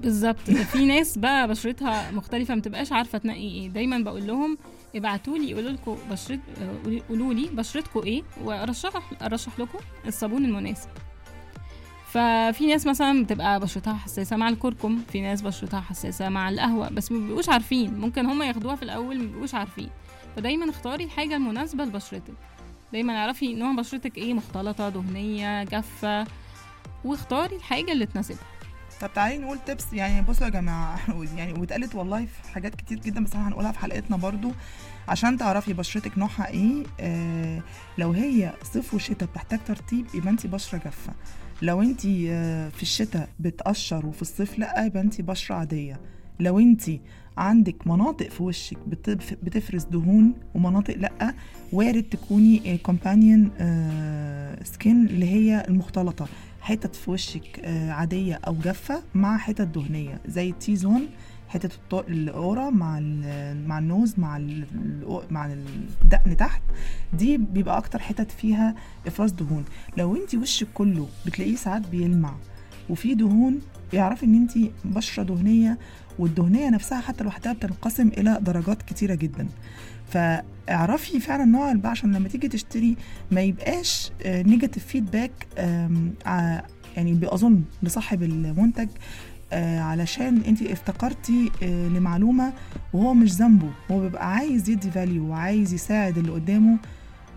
بالظبط. 0.00 0.50
في 0.72 0.84
ناس 0.86 1.18
بقى 1.18 1.48
بشرتها 1.48 2.10
مختلفة 2.10 2.54
متبقاش 2.54 2.92
عارفة 2.92 3.18
تنقي 3.18 3.36
إيه. 3.40 3.68
دايما 3.68 3.98
بقول 3.98 4.26
لهم 4.26 4.58
ابعتوا 4.96 5.38
لي 5.38 5.54
قولوا 5.54 5.70
لكم 5.70 5.96
بشرت 6.10 6.40
قولوا 7.08 7.34
لي 7.34 7.48
بشرتكم 7.52 8.00
إيه 8.00 8.22
وارشح 8.44 9.12
أرشح 9.22 9.58
لكم 9.58 9.78
الصابون 10.06 10.44
المناسب. 10.44 10.88
ففي 12.12 12.66
ناس 12.66 12.86
مثلا 12.86 13.24
بتبقى 13.24 13.60
بشرتها 13.60 13.94
حساسة 13.94 14.36
مع 14.36 14.48
الكركم 14.48 15.02
في 15.12 15.20
ناس 15.20 15.42
بشرتها 15.42 15.80
حساسة 15.80 16.28
مع 16.28 16.48
القهوة 16.48 16.88
بس 16.88 17.12
ما 17.12 17.18
بيبقوش 17.18 17.48
عارفين. 17.48 17.98
ممكن 18.00 18.26
هم 18.26 18.42
ياخدوها 18.42 18.76
في 18.76 18.82
الأول 18.82 19.18
ما 19.18 19.24
بيبقوش 19.24 19.54
عارفين. 19.54 19.90
فدايما 20.36 20.70
اختاري 20.70 21.04
الحاجة 21.04 21.36
المناسبة 21.36 21.84
لبشرتك. 21.84 22.34
دايما 22.92 23.16
اعرفي 23.16 23.54
نوع 23.54 23.72
بشرتك 23.72 24.18
إيه 24.18 24.34
مختلطة 24.34 24.88
دهنية 24.88 25.64
جافة. 25.64 26.26
واختاري 27.04 27.56
الحاجة 27.56 27.92
اللي 27.92 28.06
تناسبها. 28.06 28.38
طب 29.00 29.12
تعالي 29.14 29.38
نقول 29.38 29.58
تبس 29.66 29.92
يعني 29.92 30.22
بصوا 30.22 30.44
يا 30.46 30.50
جماعة 30.50 30.98
يعني 31.36 31.52
واتقالت 31.52 31.94
والله 31.94 32.26
في 32.26 32.48
حاجات 32.54 32.74
كتير 32.74 32.98
جدا 32.98 33.24
بس 33.24 33.32
إحنا 33.32 33.48
هنقولها 33.48 33.72
في 33.72 33.78
حلقتنا 33.78 34.16
برضو 34.16 34.52
عشان 35.08 35.38
تعرفي 35.38 35.72
بشرتك 35.72 36.18
نوعها 36.18 36.48
إيه. 36.48 36.82
آه 37.00 37.62
لو 37.98 38.10
هي 38.12 38.52
صيف 38.72 38.94
وشتاء 38.94 39.28
بتحتاج 39.28 39.58
ترطيب 39.66 40.06
يبقى 40.14 40.30
انت 40.30 40.46
بشرة 40.46 40.78
جافة. 40.84 41.12
لو 41.62 41.82
انت 41.82 42.00
آه 42.06 42.68
في 42.68 42.82
الشتاء 42.82 43.28
بتقشر 43.40 44.06
وفي 44.06 44.22
الصيف 44.22 44.58
لا 44.58 44.84
يبقى 44.84 45.02
انت 45.02 45.20
بشرة 45.20 45.54
عادية. 45.54 46.00
لو 46.40 46.58
انت 46.58 46.82
عندك 47.36 47.86
مناطق 47.86 48.28
في 48.28 48.42
وشك 48.42 48.78
بتف- 48.88 49.34
بتفرز 49.42 49.84
دهون 49.84 50.32
ومناطق 50.54 50.94
لا 50.96 51.34
وارد 51.72 52.02
تكوني 52.02 52.78
كومبانيون 52.78 53.50
skin 54.64 55.06
اللي 55.06 55.26
هي 55.30 55.64
المختلطة. 55.68 56.26
حتت 56.62 56.96
في 56.96 57.10
وشك 57.10 57.60
آه، 57.64 57.90
عادية 57.90 58.40
أو 58.46 58.54
جافة 58.54 59.02
مع 59.14 59.38
حتت 59.38 59.60
دهنية 59.60 60.20
زي 60.26 60.50
ال 60.50 60.76
T-zone 60.76 61.08
حتت 61.48 61.72
الأورا 61.92 62.70
مع 62.70 63.00
مع 63.66 63.78
ال 63.78 63.85
nose 63.85 64.14
مع 64.18 64.40
مع 65.30 65.52
الدقن 66.02 66.36
تحت. 66.36 66.62
دي 67.12 67.36
بيبقى 67.36 67.78
أكتر 67.78 67.98
حتت 67.98 68.30
فيها 68.30 68.74
إفراز 69.06 69.32
دهون. 69.32 69.64
لو 69.96 70.16
انت 70.16 70.34
وشك 70.34 70.66
كله 70.74 71.08
بتلاقيه 71.26 71.56
ساعات 71.56 71.88
بيلمع 71.88 72.34
وفي 72.90 73.14
دهون 73.14 73.60
اعرفي 73.94 74.26
إن 74.26 74.34
انت 74.34 74.52
بشرة 74.84 75.22
دهنية 75.22 75.78
والدهنية 76.18 76.70
نفسها 76.70 77.00
حتى 77.00 77.24
لوحدها 77.24 77.52
بتنقسم 77.52 78.08
إلى 78.08 78.38
درجات 78.40 78.82
كتيرة 78.82 79.14
جدا. 79.14 79.48
فاعرفي 80.12 81.20
فعلا 81.20 81.44
نوع 81.44 81.72
ال 81.72 81.90
عشان 81.90 82.14
لما 82.14 82.28
تيجي 82.28 82.48
تشتري 82.48 82.96
ما 83.30 83.40
يبقاش 83.42 84.10
negative 84.26 84.86
feedback 84.86 85.32
يعني 86.96 87.12
بأظن 87.14 87.62
لصاحب 87.82 88.22
المنتج 88.22 88.88
آه، 89.54 89.80
علشان 89.80 90.42
انت 90.48 90.62
افتكرتي 90.62 91.50
آه، 91.62 91.88
لمعلومة 91.88 92.52
وهو 92.92 93.14
مش 93.14 93.32
ذنبه. 93.32 93.70
هو 93.90 94.00
بيبقى 94.00 94.34
عايز 94.34 94.70
يدي 94.70 94.90
value 94.90 95.28
وعايز 95.30 95.74
يساعد 95.74 96.18
اللي 96.18 96.32
قدامه 96.32 96.78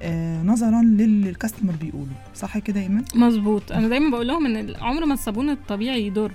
آه، 0.02 0.44
نظرا 0.44 0.82
للي 0.82 1.30
ال 1.30 1.35
customer 1.35 1.74
بيقوله. 1.82 2.12
صح 2.36 2.58
كده 2.58 2.82
إيمان؟ 2.82 3.04
مظبوط. 3.16 3.72
أنا 3.72 3.88
دايما 3.88 4.12
بقول 4.12 4.28
لهم 4.28 4.46
إن 4.46 4.76
عمر 4.76 5.06
ما 5.06 5.14
الصابون 5.14 5.50
الطبيعي 5.50 6.08
يضر. 6.08 6.32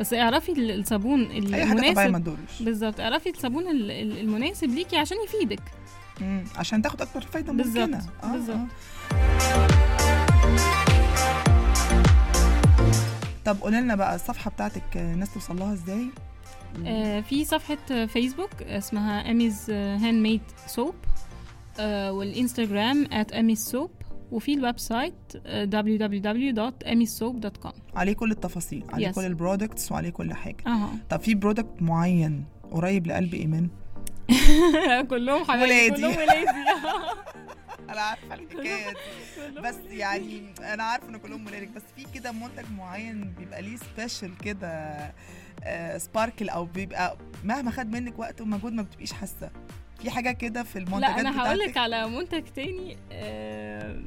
بس 0.00 0.14
اعرفي 0.14 0.52
ال- 0.52 0.80
الصابون 0.80 1.22
أي 1.24 1.66
حاجة 1.66 1.78
طبيعية 1.78 1.94
ما 1.94 2.02
المناسب 2.04 2.24
تضرش. 2.24 2.62
بالظبط. 2.62 3.00
اعرفي 3.00 3.30
الصابون 3.30 3.66
ال- 3.66 3.90
ال- 3.90 4.18
المناسب 4.20 4.68
ليكي 4.68 4.96
عشان 4.96 5.16
يفيدك. 5.26 5.60
مم، 6.22 6.44
عشان 6.56 6.82
تاخد 6.82 7.02
أكبر 7.02 7.20
فايدة 7.20 7.52
بالظبط، 7.52 7.78
ممكنه 7.78 8.06
آه، 8.22 8.32
بالظبط. 8.32 8.56
آه. 8.56 8.66
طب 13.44 13.56
قولي 13.60 13.80
لنا 13.80 13.94
بقى 13.94 14.14
الصفحة 14.14 14.50
بتاعتك 14.50 14.96
آه، 14.96 15.12
الناس 15.14 15.34
توصل 15.34 15.58
لها 15.58 15.72
إزاي؟ 15.72 16.06
آه 16.86 17.20
في 17.20 17.44
صفحة 17.44 18.06
فيسبوك 18.06 18.62
اسمها 18.62 19.30
Ami's 19.30 19.70
Handmade 19.70 20.40
Soap 20.66 20.94
والإنستغرام 22.10 23.06
at 23.06 23.52
soap 23.54 23.90
وفي 24.32 24.54
ال 24.54 24.78
website 24.78 25.14
آه، 25.46 25.64
www.amisoap.com 25.66 27.72
عليه 27.96 28.12
كل 28.12 28.30
التفاصيل 28.30 28.84
عليه 28.92 29.10
Yes. 29.10 29.14
كل 29.14 29.24
ال 29.24 29.32
products 29.32 29.92
وعليه 29.92 30.10
كل 30.10 30.34
حاجة. 30.34 30.56
أها. 30.66 30.90
طب 31.10 31.20
في 31.20 31.34
product 31.34 31.82
معين 31.82 32.44
قريب 32.70 33.06
لقلب 33.06 33.34
إيمان؟ 33.34 33.68
كلهم 35.10 35.44
حبايبي. 35.44 35.96
كلهم 35.96 36.16
ولادي. 36.16 36.46
أنا 37.90 38.00
عارفة 38.00 38.34
الحكاية 38.34 38.90
دي. 38.90 39.60
بس 39.60 39.74
يعني 39.90 40.54
أنا 40.60 40.82
عارفة 40.82 41.08
إن 41.08 41.16
كلهم 41.16 41.46
ولادك 41.46 41.68
بس 41.68 41.82
في 41.96 42.06
كده 42.14 42.32
منتج 42.32 42.64
معين 42.76 43.34
بيبقى 43.38 43.62
ليه 43.62 43.76
سبيشال 43.76 44.38
كده 44.38 44.68
آه، 45.64 45.98
سباركل 45.98 46.48
أو 46.48 46.64
بيبقى 46.64 47.16
مهما 47.44 47.70
خد 47.70 47.90
منك 47.90 48.18
وقت 48.18 48.40
ومجهود 48.40 48.72
ما 48.72 48.82
بتبقيش 48.82 49.12
حاسة. 49.12 49.50
في 50.02 50.10
حاجة 50.10 50.30
كده 50.32 50.62
في 50.62 50.76
المنتجات 50.78 51.10
لا 51.10 51.20
أنا 51.20 51.42
هقول 51.42 51.58
لك 51.58 51.76
على 51.76 52.08
منتج 52.08 52.44
تاني 52.44 52.96
آه، 53.12 54.02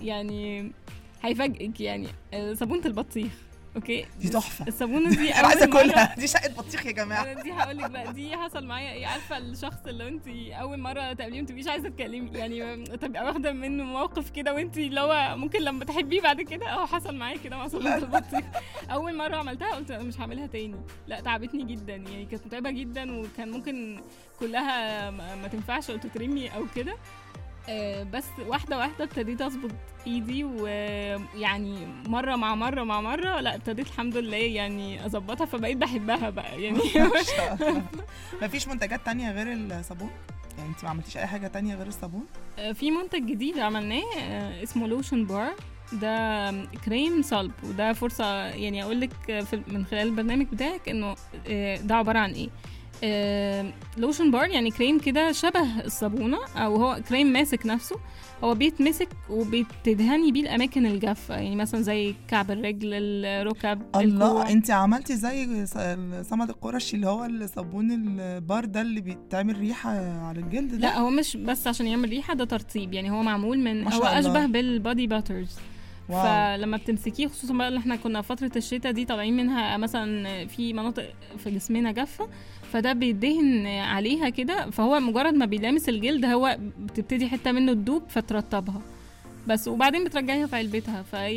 يعني 0.00 0.72
هيفاجئك 1.22 1.80
يعني 1.80 2.08
آه، 2.34 2.54
صابونة 2.54 2.86
البطيخ. 2.86 3.32
أوكي. 3.76 4.06
دي 4.20 4.28
تحفة. 4.28 4.66
الصابونة 4.68 5.10
دي 5.10 5.34
أنا 5.34 5.48
عايزة 5.48 5.64
أكلها. 5.64 6.14
دي 6.18 6.26
شقة 6.26 6.48
بطيخ 6.52 6.86
يا 6.86 6.90
جماعة. 6.92 7.22
أنا 7.22 7.42
دي 7.42 7.52
هقول 7.52 7.78
لك 7.78 7.90
بقى 7.90 8.12
دي 8.12 8.36
حصل 8.36 8.66
معايا. 8.66 8.92
إيه 8.92 9.06
عارفة 9.06 9.38
الشخص 9.38 9.76
اللي 9.86 10.08
أنت 10.08 10.28
أول 10.52 10.78
مرة 10.78 11.12
تقابليه 11.12 11.40
ما 11.40 11.46
تبقيش 11.46 11.68
عايزة 11.68 11.88
تكلمي 11.88 12.30
يعني 12.38 12.84
تبقى 12.84 13.24
واخدة 13.24 13.52
منه 13.52 13.84
موقف 13.84 14.30
كده 14.30 14.54
وأنت 14.54 14.76
اللي 14.78 15.00
هو 15.00 15.36
ممكن 15.36 15.60
لما 15.62 15.84
تحبيه 15.84 16.20
بعد 16.20 16.40
كده 16.40 16.66
اهو 16.72 16.86
حصل 16.86 17.14
معايا 17.16 17.38
كده 17.44 17.56
مع 17.56 17.68
صابونة 17.68 17.96
البطيخ. 17.96 18.44
أول 18.90 19.16
مرة 19.16 19.36
عملتها 19.36 19.74
قلت 19.74 19.90
أنا 19.90 20.02
مش 20.02 20.20
هعملها 20.20 20.46
تاني. 20.46 20.76
لا 21.06 21.20
تعبتني 21.20 21.64
جدا 21.64 21.94
يعني 21.96 22.26
كانت 22.26 22.46
متعبة 22.46 22.70
جدا 22.70 23.20
وكان 23.20 23.50
ممكن 23.50 24.02
كلها 24.40 25.10
ما 25.10 25.48
تنفعش 25.52 25.90
أو 25.90 25.96
تترمي 25.96 26.48
أو 26.54 26.64
كده. 26.76 26.96
بس 28.12 28.24
واحدة 28.46 28.78
واحدة 28.78 29.04
ابتديت 29.04 29.42
أظبط 29.42 29.70
إيدي 30.06 30.44
ويعني 30.44 31.86
مرة 32.06 32.36
مع 32.36 32.54
مرة 32.54 32.82
مع 32.82 33.00
مرة 33.00 33.40
لا 33.40 33.54
ابتديت 33.54 33.86
الحمد 33.86 34.16
لله 34.16 34.36
يعني 34.36 35.06
أظبطها 35.06 35.44
فبقيت 35.44 35.76
بحبها 35.76 36.30
بقى 36.30 36.62
يعني. 36.62 36.80
مفيش 38.42 38.68
منتجات 38.68 39.06
تانية 39.06 39.32
غير 39.32 39.52
الصابون؟ 39.52 40.10
يعني 40.58 40.70
انت 40.70 40.84
ما 40.84 40.90
عملتيش 40.90 41.16
أي 41.16 41.26
حاجة 41.26 41.46
تانية 41.46 41.74
غير 41.74 41.86
الصابون؟ 41.86 42.26
آه، 42.58 42.72
في 42.72 42.90
منتج 42.90 43.26
جديد 43.26 43.58
عملناه 43.58 44.02
آه، 44.18 44.62
اسمه 44.62 44.86
lotion 44.86 45.24
bar. 45.24 45.52
ده 45.92 46.50
كريم 46.84 47.22
صلب 47.22 47.52
وده 47.64 47.92
فرصة 47.92 48.44
يعني 48.44 48.82
أقول 48.82 49.00
لك 49.00 49.46
من 49.68 49.86
خلال 49.86 50.06
البرنامج 50.08 50.46
بتاعك 50.52 50.88
آه، 51.48 51.76
ده 51.76 51.94
عبارة 51.94 52.18
عن 52.18 52.32
إيه؟ 52.32 52.48
lotion 53.96 54.30
bar 54.30 54.48
يعني 54.50 54.70
كريم 54.70 54.98
كده 54.98 55.32
شبه 55.32 55.80
الصابونة 55.84 56.38
أو 56.56 56.76
هو 56.76 57.00
كريم 57.08 57.26
ماسك 57.26 57.66
نفسه 57.66 57.96
هو 58.44 58.54
بيتمسك 58.54 59.08
وبتدهني 59.30 60.32
بيه 60.32 60.40
الأماكن 60.42 60.86
الجافة 60.86 61.34
يعني 61.34 61.56
مثلا 61.56 61.80
زي 61.82 62.14
كعب 62.28 62.50
الرجل 62.50 62.94
الركب 63.24 63.82
الكوع. 63.82 64.00
الله 64.02 64.52
أنت 64.52 64.70
عملتي 64.70 65.16
زي 65.16 65.66
صمد 66.22 66.48
القرشي 66.48 66.96
اللي 66.96 67.06
هو 67.06 67.24
الصابون 67.24 67.90
البار 67.92 68.64
ده 68.64 68.80
اللي 68.80 69.00
بيتعمل 69.00 69.58
ريحة 69.58 69.90
على 70.26 70.40
الجلد 70.40 70.70
ده 70.70 70.78
لا 70.78 70.98
هو 70.98 71.10
مش 71.10 71.36
بس 71.36 71.66
عشان 71.66 71.86
يعمل 71.86 72.08
ريحة 72.08 72.34
ده 72.34 72.44
ترطيب 72.44 72.92
يعني 72.92 73.10
هو 73.10 73.22
معمول 73.22 73.58
من 73.58 73.84
ما 73.84 73.90
شاء 73.90 73.98
هو 74.00 74.06
الله. 74.06 74.18
أشبه 74.18 74.46
بال 74.46 74.66
body 74.66 75.06
butters 75.06 75.56
wow. 76.08 76.22
فلما 76.22 76.76
بتمسكيه 76.76 77.26
خصوصا 77.26 77.54
بقى 77.54 77.68
اللي 77.68 77.78
إحنا 77.80 77.96
كنا 77.96 78.22
فترة 78.22 78.50
الشتاء 78.56 78.92
دي 78.92 79.04
طالعين 79.04 79.36
منها 79.36 79.76
مثلا 79.76 80.46
في 80.46 80.72
مناطق 80.72 81.08
في 81.38 81.50
جسمنا 81.50 81.92
جافة 81.92 82.28
فده 82.72 82.92
بيدهن 82.92 83.66
عليها 83.66 84.28
كده 84.28 84.70
فهو 84.70 85.00
مجرد 85.00 85.34
ما 85.34 85.46
بيلامس 85.46 85.88
الجلد 85.88 86.24
هو 86.24 86.56
بتبتدي 86.78 87.28
حتة 87.28 87.52
منه 87.52 87.72
تدوب 87.72 88.02
فترطبها. 88.08 88.82
بس 89.46 89.68
وبعدين 89.68 90.04
بترجعيها 90.04 90.46
في 90.46 90.56
علبتها 90.56 91.02
فهي 91.02 91.36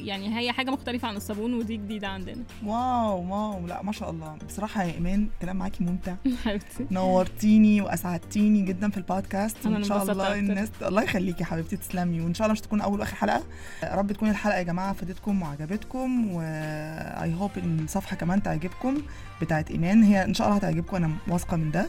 يعني 0.00 0.38
هي 0.38 0.52
حاجة 0.52 0.70
مختلفة 0.70 1.08
عن 1.08 1.16
الصابون 1.16 1.54
ودي 1.54 1.76
جديدة 1.76 2.08
عندنا. 2.08 2.42
wow 2.64 3.32
wow 3.32 3.66
لا 3.66 3.82
ما 3.82 3.92
شاء 3.92 4.10
الله. 4.10 4.36
بصراحة 4.48 4.82
يا 4.82 4.94
إيمان 4.94 5.28
الكلام 5.34 5.56
معاكي 5.56 5.84
ممتع. 5.84 6.14
حبيبتي. 6.44 6.86
نورتيني 6.90 7.80
وأسعدتيني 7.80 8.62
جدا 8.62 8.90
في 8.90 8.96
البودكاست. 8.96 9.66
وان 9.66 9.84
شاء 9.84 10.02
الله 10.02 10.12
أكتر. 10.12 10.34
الناس 10.34 10.68
الله 10.82 11.02
يخليكي 11.02 11.40
يا 11.40 11.46
حبيبتي 11.46 11.76
تسلمي. 11.76 12.20
وإن 12.20 12.34
شاء 12.34 12.44
الله 12.46 12.52
مش 12.52 12.60
تكون 12.60 12.80
أول 12.80 13.00
وآخر 13.00 13.16
حلقة. 13.16 13.42
يا 13.82 13.94
رب 13.94 14.12
تكون 14.12 14.30
الحلقة 14.30 14.58
يا 14.58 14.62
جماعة 14.62 14.92
فادتكم 14.92 15.42
وعجبتكم 15.42 16.32
و 16.32 17.34
I 17.34 17.37
hope 17.37 17.50
إن 17.56 17.80
الصفحة 17.84 18.16
كمان 18.16 18.42
تعجبكم 18.42 19.02
بتاعت 19.40 19.70
إيمان. 19.70 20.02
هي 20.02 20.24
إن 20.24 20.34
شاء 20.34 20.46
الله 20.46 20.58
هتعجبكم 20.58 20.96
أنا 20.96 21.10
واثقة 21.28 21.56
من 21.56 21.70
ده. 21.70 21.88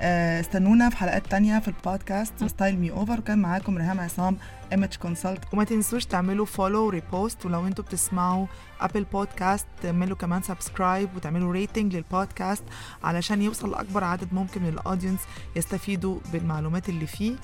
آه، 0.00 0.40
استنونا 0.40 0.90
في 0.90 0.96
حلقات 0.96 1.26
تانية 1.26 1.58
في 1.58 1.68
البودكاست. 1.68 2.44
Style 2.44 2.78
Me 2.78 2.90
Over 2.90 3.18
وكان 3.18 3.38
معاكم 3.38 3.78
ريهام 3.78 4.00
عصام. 4.00 4.36
image 4.72 4.96
consultant 4.96 5.40
وما 5.52 5.64
تنسوش 5.64 6.04
تعملوا 6.04 6.46
follow 6.46 6.88
repost 6.88 7.46
ولو 7.46 7.66
أنتوا 7.66 7.84
بتسمعوا 7.84 8.46
Apple 8.80 9.04
Podcast 9.04 9.66
تعملوا 9.82 10.16
كمان 10.16 10.42
subscribe 10.42 11.08
وتعملوا 11.16 11.52
rating 11.52 11.96
للبودكاست 11.96 12.64
علشان 13.04 13.42
يوصل 13.42 13.70
لأكبر 13.70 14.04
عدد 14.04 14.34
ممكن 14.34 14.62
من 14.62 14.68
ال 14.68 14.74
audience 14.74 15.20
يستفيدوا 15.56 16.18
بالمعلومات 16.32 16.88
اللي 16.88 17.06
فيه. 17.06 17.36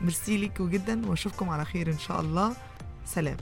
ميرسي 0.00 0.36
ليكوا 0.36 0.68
جدا 0.68 1.06
وأشوفكم 1.06 1.50
على 1.50 1.64
خير 1.64 1.88
إن 1.92 1.98
شاء 1.98 2.20
الله. 2.20 2.56
سلام. 3.06 3.36